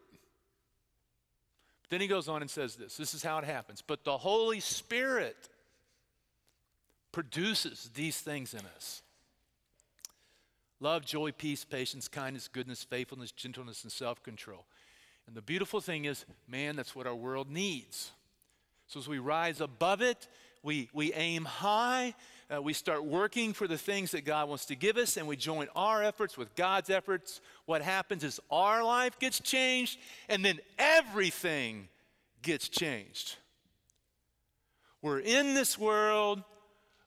Then 1.89 2.01
he 2.01 2.07
goes 2.07 2.29
on 2.29 2.41
and 2.41 2.49
says 2.49 2.75
this 2.75 2.97
this 2.97 3.13
is 3.13 3.23
how 3.23 3.37
it 3.39 3.45
happens. 3.45 3.81
But 3.85 4.03
the 4.03 4.17
Holy 4.17 4.59
Spirit 4.59 5.37
produces 7.11 7.89
these 7.93 8.19
things 8.19 8.53
in 8.53 8.61
us 8.75 9.01
love, 10.79 11.05
joy, 11.05 11.31
peace, 11.31 11.65
patience, 11.65 12.07
kindness, 12.07 12.47
goodness, 12.47 12.83
faithfulness, 12.83 13.31
gentleness, 13.31 13.83
and 13.83 13.91
self 13.91 14.23
control. 14.23 14.65
And 15.27 15.35
the 15.35 15.41
beautiful 15.41 15.81
thing 15.81 16.05
is, 16.05 16.25
man, 16.47 16.75
that's 16.75 16.95
what 16.95 17.05
our 17.05 17.15
world 17.15 17.51
needs. 17.51 18.11
So 18.87 18.99
as 18.99 19.07
we 19.07 19.19
rise 19.19 19.61
above 19.61 20.01
it, 20.01 20.27
we, 20.63 20.89
we 20.93 21.13
aim 21.13 21.45
high, 21.45 22.15
uh, 22.53 22.61
we 22.61 22.73
start 22.73 23.05
working 23.05 23.53
for 23.53 23.67
the 23.67 23.77
things 23.77 24.11
that 24.11 24.25
God 24.25 24.49
wants 24.49 24.65
to 24.67 24.75
give 24.75 24.97
us, 24.97 25.17
and 25.17 25.27
we 25.27 25.35
join 25.35 25.67
our 25.75 26.03
efforts 26.03 26.37
with 26.37 26.55
God's 26.55 26.89
efforts. 26.89 27.41
What 27.65 27.81
happens 27.81 28.23
is 28.23 28.39
our 28.49 28.83
life 28.83 29.19
gets 29.19 29.39
changed, 29.39 29.99
and 30.27 30.43
then 30.43 30.59
everything 30.77 31.89
gets 32.41 32.67
changed. 32.67 33.35
We're 35.01 35.19
in 35.19 35.53
this 35.53 35.77
world, 35.77 36.43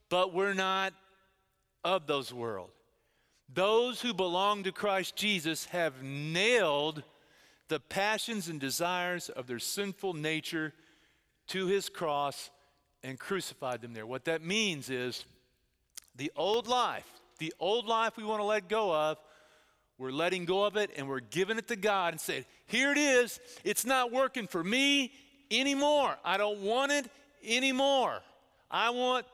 but 0.09 0.33
we're 0.33 0.55
not 0.55 0.95
of 1.85 2.07
those 2.07 2.33
world. 2.33 2.71
Those 3.53 4.01
who 4.01 4.15
belong 4.15 4.63
to 4.65 4.73
Christ 4.73 5.17
Jesus 5.17 5.67
have 5.67 6.03
nailed 6.03 7.03
the 7.69 7.81
passions 7.81 8.49
and 8.49 8.61
desires 8.61 9.29
of 9.29 9.47
their 9.47 9.59
sinful 9.59 10.15
nature 10.15 10.73
to 11.49 11.67
his 11.67 11.89
cross 11.89 12.51
and 13.03 13.19
crucified 13.19 13.81
them 13.81 13.93
there. 13.93 14.07
What 14.07 14.25
that 14.27 14.43
means 14.43 14.91
is 14.91 15.25
the 16.17 16.31
old 16.37 16.67
life, 16.67 17.07
the 17.39 17.53
old 17.59 17.87
life 17.87 18.17
we 18.17 18.25
want 18.25 18.41
to 18.41 18.45
let 18.45 18.69
go 18.69 18.95
of, 18.95 19.19
we're 19.99 20.13
letting 20.13 20.45
go 20.45 20.65
of 20.65 20.77
it 20.77 20.91
and 20.97 21.09
we're 21.09 21.21
giving 21.21 21.59
it 21.59 21.69
to 21.69 21.77
God 21.77 22.13
and 22.13 22.21
saying, 22.21 22.45
Here 22.67 22.91
it 22.91 22.99
is. 22.99 23.39
It's 23.65 23.85
not 23.85 24.11
working 24.11 24.47
for 24.47 24.63
me 24.63 25.13
anymore. 25.51 26.17
I 26.25 26.37
don't 26.37 26.61
want 26.61 26.93
it 26.93 27.11
anymore. 27.45 28.21
I 28.71 28.91
want 28.91 29.27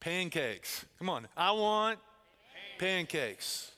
pancakes. 0.00 0.84
Come 0.98 1.10
on. 1.10 1.28
I 1.36 1.50
want 1.52 1.98
pancakes. 2.78 3.72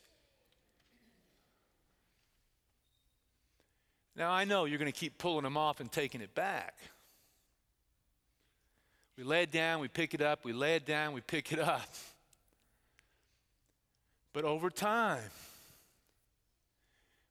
Now, 4.17 4.31
I 4.31 4.45
know 4.45 4.67
you're 4.67 4.79
going 4.79 4.93
to 4.93 4.99
keep 4.99 5.17
pulling 5.19 5.45
them 5.45 5.57
off 5.57 5.81
and 5.81 5.91
taking 5.91 6.21
it 6.21 6.35
back. 6.35 6.75
We 9.21 9.27
lay 9.27 9.43
it 9.43 9.51
down, 9.51 9.81
we 9.81 9.89
pick 9.89 10.15
it 10.15 10.23
up, 10.23 10.47
we 10.47 10.55
lay 10.55 10.77
it 10.77 10.87
down, 10.87 11.13
we 11.13 11.21
pick 11.21 11.53
it 11.53 11.59
up. 11.59 11.87
But 14.33 14.47
over 14.47 14.71
time, 14.71 15.31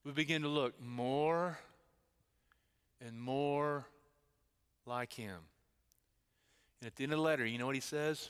we 0.06 0.12
begin 0.12 0.44
to 0.44 0.50
look 0.50 0.80
more 0.80 1.58
and 3.04 3.20
more 3.20 3.88
like 4.86 5.14
Him. 5.14 5.38
And 6.80 6.86
at 6.86 6.96
the 6.96 7.06
end 7.06 7.14
of 7.14 7.18
the 7.18 7.24
letter, 7.24 7.44
you 7.44 7.58
know 7.58 7.66
what 7.66 7.74
He 7.74 7.82
says? 7.82 8.30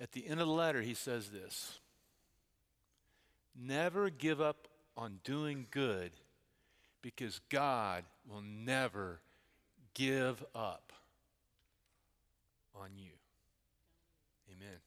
At 0.00 0.12
the 0.12 0.24
end 0.24 0.40
of 0.40 0.46
the 0.46 0.52
letter, 0.52 0.80
He 0.80 0.94
says 0.94 1.30
this 1.30 1.80
Never 3.60 4.10
give 4.10 4.40
up 4.40 4.68
on 4.96 5.18
doing 5.24 5.66
good 5.72 6.12
because 7.02 7.40
God 7.48 8.04
will 8.30 8.42
never 8.42 9.18
give 9.92 10.44
up 10.54 10.92
on 12.82 12.96
you. 12.98 13.12
Amen. 14.50 14.82